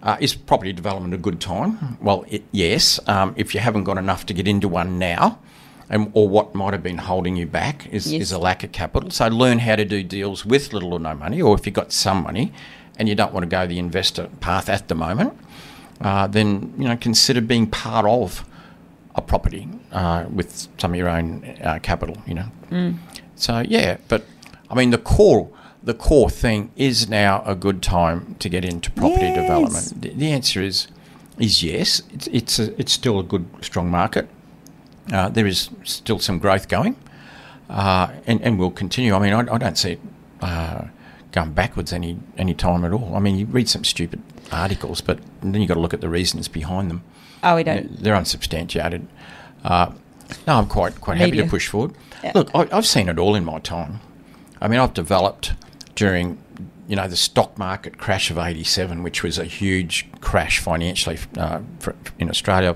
Uh, 0.04 0.16
is 0.20 0.36
property 0.36 0.72
development 0.72 1.12
a 1.14 1.18
good 1.18 1.42
time? 1.42 1.98
Well, 2.00 2.24
it, 2.30 2.44
yes. 2.52 3.00
Um, 3.08 3.34
if 3.36 3.56
you 3.56 3.60
haven't 3.60 3.84
got 3.84 3.98
enough 3.98 4.28
to 4.28 4.34
get 4.34 4.48
into 4.48 4.68
one 4.68 5.00
now, 5.00 5.40
and 5.90 6.12
or 6.14 6.28
what 6.28 6.54
might 6.54 6.74
have 6.74 6.84
been 6.84 6.98
holding 6.98 7.36
you 7.38 7.46
back 7.46 7.88
is, 7.92 8.12
Yes. 8.12 8.22
is 8.24 8.32
a 8.32 8.38
lack 8.40 8.64
of 8.64 8.72
capital. 8.72 9.10
So 9.10 9.28
learn 9.28 9.60
how 9.60 9.76
to 9.78 9.86
do 9.86 10.04
deals 10.04 10.46
with 10.46 10.74
little 10.74 10.94
or 10.94 11.00
no 11.00 11.14
money, 11.16 11.42
or 11.42 11.56
if 11.56 11.66
you've 11.66 11.76
got 11.76 11.92
some 11.92 12.24
money 12.24 12.52
and 12.98 13.08
you 13.08 13.16
don't 13.16 13.34
want 13.34 13.44
to 13.44 13.48
go 13.50 13.66
the 13.68 13.80
investor 13.80 14.28
path 14.42 14.70
at 14.70 14.88
the 14.88 14.96
moment, 14.96 15.34
uh, 16.02 16.28
then 16.28 16.74
you 16.78 16.88
know 16.88 16.98
consider 16.98 17.42
being 17.42 17.68
part 17.68 18.06
of 18.06 18.44
a 19.16 19.22
property 19.22 19.68
uh, 19.92 20.26
with 20.30 20.68
some 20.78 20.92
of 20.92 20.98
your 20.98 21.10
own 21.10 21.44
uh, 21.64 21.80
capital. 21.82 22.18
You 22.28 22.34
know. 22.36 22.94
So 23.36 23.60
yeah, 23.68 23.98
but 24.08 24.24
I 24.70 24.76
mean 24.76 24.90
the 24.92 24.98
core 24.98 25.50
the 25.84 25.94
core 25.94 26.30
thing 26.30 26.70
is 26.76 27.08
now 27.08 27.42
a 27.46 27.56
good 27.56 27.82
time 27.82 28.36
to 28.40 28.50
get 28.50 28.66
into 28.66 28.92
property 28.92 29.26
Yes. 29.28 29.36
development. 29.42 30.02
The, 30.02 30.10
the 30.10 30.32
answer 30.32 30.62
is 30.62 30.88
is 31.40 31.64
yes. 31.64 32.02
It's 32.14 32.28
it's 32.28 32.60
a, 32.60 32.78
it's 32.80 32.92
still 32.92 33.20
a 33.20 33.24
good 33.24 33.46
strong 33.62 33.90
market. 33.90 34.28
Uh, 35.12 35.30
there 35.30 35.46
is 35.46 35.70
still 35.84 36.20
some 36.20 36.40
growth 36.40 36.68
going, 36.68 36.96
uh, 37.70 38.12
and 38.26 38.42
and 38.42 38.60
will 38.60 38.72
continue. 38.72 39.14
I 39.14 39.20
mean, 39.20 39.34
I, 39.34 39.54
I 39.54 39.58
don't 39.58 39.78
see 39.78 39.94
it 39.94 40.00
uh, 40.42 40.86
going 41.32 41.54
backwards 41.54 41.94
any 41.94 42.18
any 42.38 42.54
time 42.54 42.84
at 42.84 42.92
all. 42.92 43.16
I 43.16 43.20
mean, 43.20 43.38
you 43.38 43.46
read 43.46 43.70
some 43.70 43.84
stupid 43.84 44.22
articles, 44.52 45.02
but 45.02 45.20
then 45.42 45.54
you 45.56 45.62
have 45.62 45.70
got 45.70 45.74
to 45.76 45.80
look 45.80 45.94
at 45.94 46.02
the 46.02 46.10
reasons 46.10 46.48
behind 46.48 46.90
them. 46.90 47.04
Oh, 47.44 47.56
we 47.56 47.64
don't. 47.64 48.02
They're 48.02 48.16
unsubstantiated. 48.16 49.08
Uh, 49.64 49.92
no, 50.46 50.56
I'm 50.58 50.68
quite 50.68 51.00
quite 51.02 51.18
happy 51.18 51.32
Media. 51.32 51.46
to 51.46 51.50
push 51.50 51.68
forward. 51.68 51.94
Yeah. 52.24 52.32
Look, 52.36 52.50
I, 52.54 52.68
I've 52.72 52.86
seen 52.86 53.10
it 53.10 53.20
all 53.20 53.36
in 53.36 53.46
my 53.46 53.60
time. 53.60 54.00
I 54.60 54.68
mean, 54.68 54.80
I've 54.80 54.94
developed 54.94 55.54
during 55.96 56.38
you 56.88 56.96
know 56.96 57.08
the 57.08 57.18
stock 57.18 57.58
market 57.58 57.98
crash 57.98 58.32
of 58.32 58.38
'87, 58.38 59.04
which 59.04 59.24
was 59.24 59.38
a 59.38 59.46
huge 59.46 60.08
crash 60.22 60.60
financially 60.60 61.18
uh, 61.38 61.62
for, 61.80 61.96
in 62.20 62.30
Australia. 62.30 62.76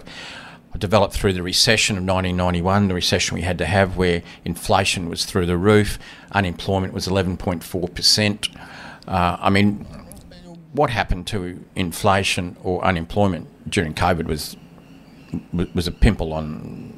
I 0.74 0.78
developed 0.78 1.14
through 1.14 1.34
the 1.34 1.44
recession 1.44 1.98
of 1.98 2.04
1991, 2.04 2.88
the 2.88 2.94
recession 2.94 3.36
we 3.36 3.42
had 3.42 3.58
to 3.58 3.66
have, 3.66 3.98
where 3.98 4.24
inflation 4.46 5.10
was 5.10 5.26
through 5.26 5.46
the 5.46 5.58
roof, 5.58 6.00
unemployment 6.32 6.94
was 6.94 7.08
11.4 7.08 7.94
percent. 7.94 8.50
Uh, 9.08 9.38
I 9.40 9.50
mean, 9.50 9.86
what 10.74 10.90
happened 10.90 11.28
to 11.28 11.64
inflation 11.76 12.56
or 12.64 12.84
unemployment 12.86 13.70
during 13.70 13.94
COVID 13.94 14.26
was 14.26 14.56
was 15.54 15.68
was 15.74 15.88
a 15.88 15.92
pimple 15.92 16.34
on 16.34 16.98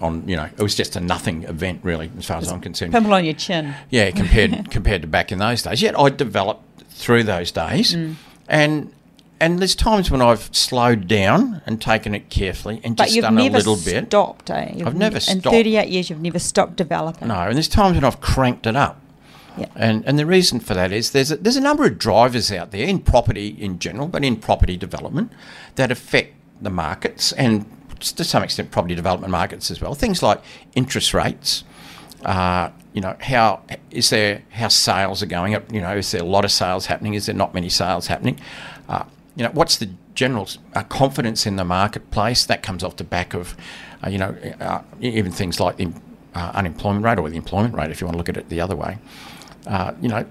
on 0.00 0.28
you 0.28 0.36
know 0.36 0.44
it 0.44 0.62
was 0.62 0.74
just 0.74 0.94
a 0.96 1.00
nothing 1.00 1.42
event 1.44 1.80
really 1.82 2.10
as 2.18 2.26
far 2.26 2.38
as 2.38 2.50
I'm 2.50 2.60
concerned. 2.60 2.92
Pimple 2.92 3.12
on 3.14 3.24
your 3.24 3.34
chin. 3.34 3.74
Yeah, 3.90 4.10
compared 4.10 4.70
compared 4.76 5.02
to 5.02 5.08
back 5.08 5.32
in 5.32 5.38
those 5.38 5.62
days. 5.62 5.82
Yet 5.82 5.98
I 5.98 6.08
developed 6.10 6.62
through 6.90 7.24
those 7.24 7.50
days, 7.50 7.94
Mm. 7.94 8.14
and 8.48 8.92
and 9.40 9.58
there's 9.58 9.74
times 9.74 10.10
when 10.10 10.22
I've 10.22 10.48
slowed 10.54 11.08
down 11.08 11.62
and 11.66 11.80
taken 11.80 12.14
it 12.14 12.30
carefully 12.30 12.80
and 12.84 12.96
But 12.96 13.08
just 13.08 13.20
done 13.20 13.38
a 13.38 13.48
little 13.48 13.76
bit. 13.76 14.06
stopped, 14.06 14.50
eh? 14.50 14.72
You've 14.76 14.86
I've 14.88 14.96
never 14.96 15.20
stopped. 15.20 15.46
In 15.46 15.50
38 15.52 15.88
years, 15.88 16.10
you've 16.10 16.20
never 16.22 16.38
stopped 16.38 16.76
developing. 16.76 17.28
No, 17.28 17.40
and 17.40 17.54
there's 17.54 17.68
times 17.68 17.94
when 17.96 18.04
I've 18.04 18.20
cranked 18.20 18.66
it 18.66 18.76
up. 18.76 19.00
Yeah. 19.58 19.66
And 19.74 20.04
and 20.06 20.18
the 20.18 20.26
reason 20.26 20.60
for 20.60 20.74
that 20.74 20.92
is 20.92 21.12
there's 21.12 21.30
a, 21.30 21.36
there's 21.36 21.56
a 21.56 21.62
number 21.62 21.84
of 21.86 21.98
drivers 21.98 22.52
out 22.52 22.72
there 22.72 22.86
in 22.86 22.98
property 23.00 23.48
in 23.48 23.78
general, 23.78 24.06
but 24.08 24.22
in 24.22 24.36
property 24.36 24.76
development 24.76 25.32
that 25.76 25.90
affect 25.90 26.34
the 26.60 26.68
markets 26.70 27.32
and 27.32 27.64
to 28.00 28.22
some 28.24 28.42
extent 28.42 28.70
property 28.70 28.94
development 28.94 29.30
markets 29.30 29.70
as 29.70 29.80
well. 29.80 29.94
Things 29.94 30.22
like 30.22 30.42
interest 30.74 31.14
rates. 31.14 31.64
Uh, 32.24 32.70
you 32.92 33.00
know 33.00 33.16
how 33.20 33.62
is 33.90 34.10
there 34.10 34.42
how 34.50 34.68
sales 34.68 35.22
are 35.22 35.26
going 35.26 35.54
up? 35.54 35.72
You 35.72 35.80
know 35.80 35.96
is 35.96 36.10
there 36.10 36.20
a 36.22 36.24
lot 36.26 36.44
of 36.44 36.50
sales 36.52 36.86
happening? 36.86 37.14
Is 37.14 37.26
there 37.26 37.34
not 37.34 37.54
many 37.54 37.68
sales 37.70 38.06
happening? 38.08 38.38
Uh, 38.88 39.04
you 39.36 39.44
know 39.44 39.50
what's 39.52 39.76
the 39.76 39.90
general 40.14 40.48
uh, 40.74 40.82
confidence 40.84 41.46
in 41.46 41.56
the 41.56 41.64
marketplace 41.64 42.44
that 42.46 42.62
comes 42.62 42.82
off 42.82 42.96
the 42.96 43.04
back 43.04 43.34
of 43.34 43.56
uh, 44.04 44.08
you 44.08 44.18
know 44.18 44.36
uh, 44.60 44.82
even 45.00 45.30
things 45.30 45.60
like 45.60 45.76
the 45.76 45.92
uh, 46.34 46.52
unemployment 46.54 47.04
rate 47.04 47.18
or 47.18 47.28
the 47.30 47.36
employment 47.36 47.74
rate 47.74 47.90
if 47.90 48.00
you 48.00 48.06
want 48.06 48.14
to 48.14 48.18
look 48.18 48.28
at 48.28 48.36
it 48.36 48.48
the 48.48 48.60
other 48.60 48.76
way 48.76 48.98
uh, 49.66 49.94
you 50.00 50.08
know, 50.08 50.24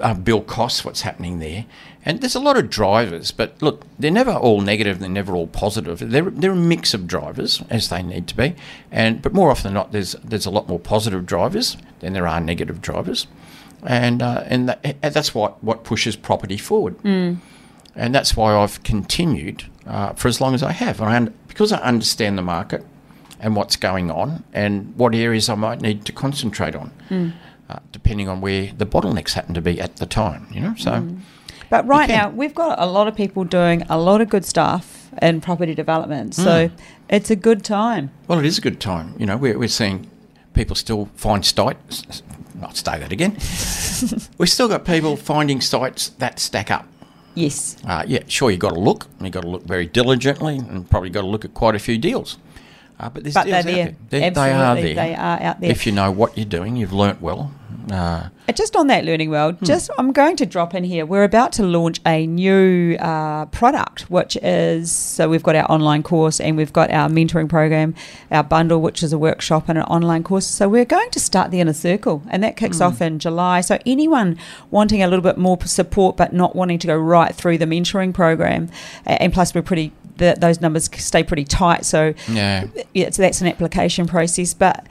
uh, 0.00 0.14
bill 0.14 0.40
costs, 0.40 0.84
what's 0.84 1.00
happening 1.00 1.40
there. 1.40 1.66
And 2.04 2.20
there's 2.20 2.36
a 2.36 2.40
lot 2.40 2.56
of 2.56 2.70
drivers, 2.70 3.32
but 3.32 3.60
look, 3.60 3.84
they're 3.98 4.10
never 4.10 4.30
all 4.30 4.60
negative, 4.60 5.00
they're 5.00 5.08
never 5.08 5.34
all 5.34 5.48
positive. 5.48 5.98
They're, 5.98 6.30
they're 6.30 6.52
a 6.52 6.56
mix 6.56 6.94
of 6.94 7.08
drivers, 7.08 7.60
as 7.70 7.88
they 7.88 8.02
need 8.02 8.28
to 8.28 8.36
be. 8.36 8.54
And 8.92 9.20
But 9.20 9.34
more 9.34 9.50
often 9.50 9.64
than 9.64 9.74
not, 9.74 9.90
there's, 9.90 10.12
there's 10.22 10.46
a 10.46 10.50
lot 10.50 10.68
more 10.68 10.78
positive 10.78 11.26
drivers 11.26 11.76
than 11.98 12.12
there 12.12 12.28
are 12.28 12.40
negative 12.40 12.80
drivers. 12.80 13.26
And, 13.82 14.22
and, 14.22 14.68
that, 14.68 15.02
that's 15.02 15.34
what, 15.34 15.62
what 15.62 15.82
pushes 15.82 16.14
property 16.14 16.56
forward. 16.56 16.96
And 17.98 18.14
that's 18.14 18.36
why 18.36 18.54
I've 18.54 18.82
continued 18.82 19.64
uh, 19.86 20.12
for 20.14 20.28
as 20.28 20.40
long 20.40 20.54
as 20.54 20.62
I 20.62 20.72
have. 20.72 21.00
And 21.00 21.10
I 21.10 21.16
un- 21.16 21.34
because 21.48 21.72
I 21.72 21.78
understand 21.80 22.38
the 22.38 22.42
market 22.42 22.84
and 23.40 23.54
what's 23.56 23.76
going 23.76 24.10
on 24.10 24.44
and 24.52 24.94
what 24.96 25.14
areas 25.14 25.48
I 25.48 25.54
might 25.56 25.80
need 25.80 26.04
to 26.06 26.12
concentrate 26.12 26.74
on, 26.76 26.92
uh, 27.68 27.78
depending 27.92 28.28
on 28.28 28.40
where 28.40 28.70
the 28.76 28.86
bottlenecks 28.86 29.32
happen 29.32 29.54
to 29.54 29.60
be 29.60 29.80
at 29.80 29.96
the 29.96 30.06
time. 30.06 30.46
You 30.52 30.60
know, 30.60 30.74
so 30.76 31.06
But 31.70 31.86
right 31.86 32.08
now, 32.08 32.30
we've 32.30 32.54
got 32.54 32.78
a 32.80 32.86
lot 32.86 33.08
of 33.08 33.14
people 33.16 33.44
doing 33.44 33.82
a 33.90 33.98
lot 33.98 34.20
of 34.20 34.28
good 34.28 34.44
stuff 34.44 35.10
in 35.20 35.40
property 35.40 35.74
development. 35.74 36.34
So 36.34 36.70
it's 37.08 37.30
a 37.30 37.36
good 37.36 37.64
time. 37.64 38.10
well, 38.28 38.38
it 38.38 38.46
is 38.46 38.58
a 38.58 38.60
good 38.60 38.80
time. 38.80 39.14
You 39.18 39.26
know, 39.26 39.36
we're, 39.36 39.58
we're 39.58 39.68
seeing 39.68 40.08
people 40.54 40.76
still 40.76 41.06
find 41.16 41.44
sites. 41.44 42.22
I'll 42.62 42.74
say 42.74 42.98
that 42.98 43.12
again. 43.12 43.32
We've 44.38 44.48
still 44.50 44.68
got 44.68 44.84
people 44.84 45.16
finding 45.16 45.60
sites 45.60 46.10
that 46.18 46.38
stack 46.40 46.70
up. 46.70 46.86
Yes. 47.38 47.76
Uh, 47.86 48.02
yeah, 48.04 48.24
sure, 48.26 48.50
you've 48.50 48.58
got 48.58 48.74
to 48.74 48.80
look. 48.80 49.06
You've 49.20 49.30
got 49.30 49.42
to 49.42 49.48
look 49.48 49.62
very 49.62 49.86
diligently 49.86 50.58
and 50.58 50.90
probably 50.90 51.08
got 51.08 51.20
to 51.20 51.28
look 51.28 51.44
at 51.44 51.54
quite 51.54 51.76
a 51.76 51.78
few 51.78 51.96
deals. 51.96 52.36
Uh, 53.00 53.08
but 53.10 53.22
there's 53.22 53.34
But 53.34 53.44
deals 53.46 53.64
they're 53.64 53.74
there. 53.74 53.84
there. 54.10 54.30
They- 54.30 54.40
are 54.52 54.74
there. 54.74 54.94
They 54.94 55.14
are 55.14 55.40
out 55.40 55.60
there. 55.60 55.70
If 55.70 55.86
you 55.86 55.92
know 55.92 56.10
what 56.10 56.36
you're 56.36 56.44
doing, 56.46 56.76
you've 56.76 56.92
learnt 56.92 57.20
well. 57.22 57.52
Uh, 57.90 58.24
Uh, 58.48 58.52
Just 58.52 58.76
on 58.76 58.86
that 58.86 59.04
learning 59.04 59.28
world, 59.30 59.56
Hmm. 59.56 59.64
just 59.66 59.90
I'm 59.98 60.10
going 60.12 60.36
to 60.36 60.46
drop 60.46 60.74
in 60.74 60.82
here. 60.84 61.04
We're 61.04 61.24
about 61.24 61.52
to 61.52 61.62
launch 61.62 62.00
a 62.06 62.26
new 62.26 62.96
uh, 62.98 63.44
product, 63.46 64.10
which 64.10 64.36
is 64.42 64.90
so 64.90 65.28
we've 65.28 65.42
got 65.42 65.54
our 65.54 65.70
online 65.70 66.02
course 66.02 66.40
and 66.40 66.56
we've 66.56 66.72
got 66.72 66.90
our 66.90 67.08
mentoring 67.10 67.48
program, 67.48 67.94
our 68.30 68.42
bundle, 68.42 68.80
which 68.80 69.02
is 69.02 69.12
a 69.12 69.18
workshop 69.18 69.68
and 69.68 69.76
an 69.78 69.84
online 69.84 70.22
course. 70.22 70.46
So 70.46 70.66
we're 70.68 70.86
going 70.86 71.10
to 71.10 71.20
start 71.20 71.50
the 71.50 71.60
inner 71.60 71.74
circle, 71.74 72.22
and 72.30 72.42
that 72.42 72.54
Hmm. 72.58 72.64
kicks 72.64 72.80
off 72.80 73.02
in 73.02 73.18
July. 73.18 73.60
So 73.60 73.78
anyone 73.84 74.36
wanting 74.70 75.02
a 75.02 75.08
little 75.08 75.22
bit 75.22 75.36
more 75.36 75.58
support 75.66 76.16
but 76.16 76.32
not 76.32 76.56
wanting 76.56 76.78
to 76.80 76.86
go 76.86 76.96
right 76.96 77.34
through 77.34 77.58
the 77.58 77.66
mentoring 77.66 78.12
program, 78.14 78.68
and 79.06 79.30
plus 79.32 79.54
we're 79.54 79.62
pretty. 79.62 79.92
The, 80.18 80.36
those 80.38 80.60
numbers 80.60 80.90
stay 80.96 81.22
pretty 81.22 81.44
tight, 81.44 81.84
so 81.84 82.14
yeah. 82.28 82.66
yeah, 82.94 83.10
so 83.10 83.22
that's 83.22 83.40
an 83.40 83.46
application 83.46 84.06
process. 84.06 84.54
But 84.54 84.86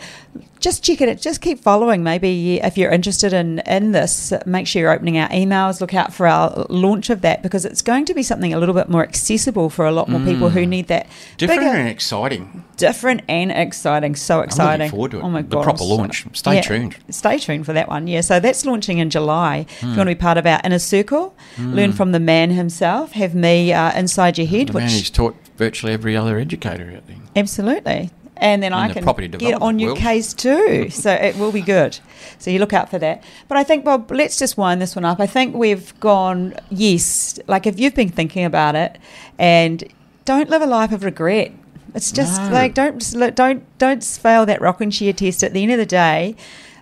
just 0.59 0.83
check 0.83 1.01
it. 1.01 1.21
Just 1.21 1.41
keep 1.41 1.59
following. 1.59 2.03
Maybe 2.03 2.59
if 2.61 2.77
you're 2.77 2.91
interested 2.91 3.33
in 3.33 3.59
in 3.59 3.91
this, 3.91 4.33
make 4.45 4.67
sure 4.67 4.81
you're 4.81 4.91
opening 4.91 5.17
our 5.17 5.29
emails. 5.29 5.81
Look 5.81 5.93
out 5.93 6.13
for 6.13 6.27
our 6.27 6.65
launch 6.69 7.09
of 7.09 7.21
that 7.21 7.43
because 7.43 7.65
it's 7.65 7.81
going 7.81 8.05
to 8.05 8.13
be 8.13 8.23
something 8.23 8.53
a 8.53 8.59
little 8.59 8.75
bit 8.75 8.89
more 8.89 9.03
accessible 9.03 9.69
for 9.69 9.85
a 9.85 9.91
lot 9.91 10.09
more 10.09 10.19
people 10.21 10.49
who 10.49 10.65
need 10.65 10.87
that 10.87 11.07
Different 11.37 11.61
bigger, 11.61 11.75
and 11.75 11.87
exciting. 11.89 12.63
different 12.77 13.21
and 13.29 13.51
exciting. 13.51 14.15
So 14.15 14.41
exciting! 14.41 14.85
looking 14.87 14.91
forward 14.91 15.11
to 15.11 15.17
it. 15.19 15.23
Oh 15.23 15.29
my 15.29 15.41
The 15.41 15.47
god! 15.47 15.59
The 15.59 15.63
proper 15.63 15.83
launch. 15.83 16.25
Stay 16.33 16.61
tuned. 16.61 16.95
Stay 17.09 17.37
tuned 17.37 17.65
for 17.65 17.73
that 17.73 17.87
one. 17.87 18.07
Yeah. 18.07 18.21
So 18.21 18.39
that's 18.39 18.65
launching 18.65 18.97
in 18.99 19.09
July. 19.09 19.65
If 19.69 19.81
Hmm. 19.81 19.91
you 19.91 19.97
want 19.97 20.09
to 20.09 20.15
be 20.15 20.19
part 20.19 20.37
of 20.37 20.45
our 20.45 20.59
inner 20.63 20.79
circle, 20.79 21.35
learn 21.59 21.93
from 21.93 22.11
the 22.11 22.19
man 22.19 22.51
himself. 22.51 23.11
Have 23.13 23.33
me 23.35 23.71
uh, 23.73 23.97
inside 23.97 24.37
your 24.37 24.47
head, 24.47 24.67
The 24.69 24.73
which 24.73 24.81
man 24.83 24.89
who's 24.91 25.09
taught 25.09 25.35
virtually 25.57 25.93
every 25.93 26.15
other 26.17 26.37
educator 26.37 26.91
out 26.95 27.07
there. 27.07 27.15
Absolutely. 27.35 28.09
And 28.39 28.61
then 28.63 28.73
I 28.73 28.87
the 28.87 28.93
can 28.95 29.03
property 29.03 29.27
get 29.27 29.61
on 29.61 29.79
your 29.79 29.89
world. 29.89 29.99
case 29.99 30.33
too. 30.33 30.89
so 30.89 31.11
it 31.11 31.35
will 31.37 31.51
be 31.51 31.61
good. 31.61 31.99
So 32.39 32.51
you 32.51 32.59
look 32.59 32.73
out 32.73 32.89
for 32.89 32.99
that. 32.99 33.23
But 33.47 33.57
I 33.57 33.63
think, 33.63 33.83
Bob, 33.85 34.11
let's 34.11 34.37
just 34.37 34.57
wind 34.57 34.81
this 34.81 34.95
one 34.95 35.05
up. 35.05 35.19
I 35.19 35.27
think 35.27 35.55
we've 35.55 35.97
gone, 35.99 36.53
yes, 36.69 37.39
like 37.47 37.65
if 37.67 37.79
you've 37.79 37.95
been 37.95 38.09
thinking 38.09 38.45
about 38.45 38.75
it 38.75 38.97
and 39.39 39.83
don't 40.25 40.49
live 40.49 40.61
a 40.61 40.65
life 40.67 40.91
of 40.91 41.03
regret. 41.03 41.51
It's 41.95 42.11
just 42.11 42.39
No. 42.41 42.49
like 42.51 42.73
don't 42.75 42.99
don't 43.35 43.63
don't 43.79 44.03
fail 44.03 44.45
that 44.45 44.61
rocking 44.61 44.91
chair 44.91 45.13
test. 45.13 45.43
At 45.43 45.53
the 45.53 45.63
end 45.63 45.71
of 45.71 45.77
the 45.79 45.85
day, 45.85 46.35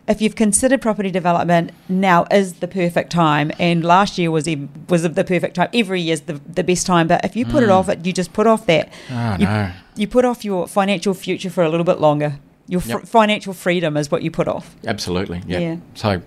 if 0.07 0.21
you've 0.21 0.35
considered 0.35 0.81
property 0.81 1.09
development, 1.11 1.71
now 1.89 2.25
is 2.29 2.53
the 2.55 2.67
perfect 2.67 3.11
time. 3.11 3.51
And 3.59 3.83
last 3.83 4.17
year 4.17 4.29
was 4.31 4.47
ev- 4.47 4.67
was 4.89 5.03
the 5.03 5.23
perfect 5.23 5.55
time. 5.55 5.69
Every 5.73 6.01
year's 6.01 6.21
the 6.21 6.33
the 6.33 6.63
best 6.63 6.85
time. 6.85 7.07
But 7.07 7.25
if 7.25 7.35
you 7.35 7.45
put 7.45 7.63
it 7.63 7.69
mm. 7.69 7.89
off, 7.89 8.05
you 8.05 8.13
just 8.13 8.33
put 8.33 8.47
off 8.47 8.65
that 8.67 8.91
Oh, 9.11 9.35
you, 9.39 9.45
no. 9.45 9.71
you 9.95 10.07
put 10.07 10.25
off 10.25 10.45
your 10.45 10.67
financial 10.67 11.13
future 11.13 11.49
for 11.49 11.63
a 11.63 11.69
little 11.69 11.85
bit 11.85 11.99
longer. 11.99 12.39
Your 12.67 12.81
fr- 12.81 12.99
Yep. 12.99 13.07
financial 13.07 13.53
freedom 13.53 13.95
is 13.97 14.09
what 14.11 14.21
you 14.23 14.31
put 14.31 14.47
off. 14.47 14.75
Absolutely. 14.85 15.41
Yeah. 15.47 15.59
Yeah. 15.59 15.75
So 15.95 16.21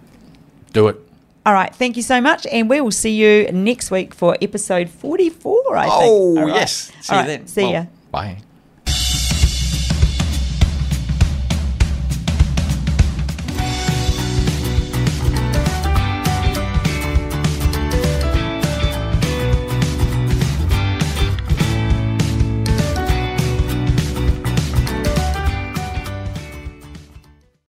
do 0.73 0.89
it. 0.89 0.97
All 1.47 1.55
right, 1.55 1.75
thank 1.75 1.97
you 1.97 2.03
so 2.03 2.21
much, 2.21 2.47
and 2.53 2.69
we 2.69 2.81
will 2.81 2.91
see 2.91 3.13
you 3.13 3.51
next 3.53 3.91
week 3.91 4.13
for 4.13 4.37
episode 4.43 4.91
forty-four. 4.91 5.77
I 5.77 5.83
think. 5.85 5.95
Oh, 6.05 6.35
right. 6.43 6.55
yes. 6.55 6.93
See 7.01 7.13
All 7.15 7.23
you 7.23 7.29
right, 7.29 7.39
then. 7.39 7.47
See 7.47 7.63
Well, 7.63 7.73
ya. 7.73 7.85
Bye. 8.11 8.39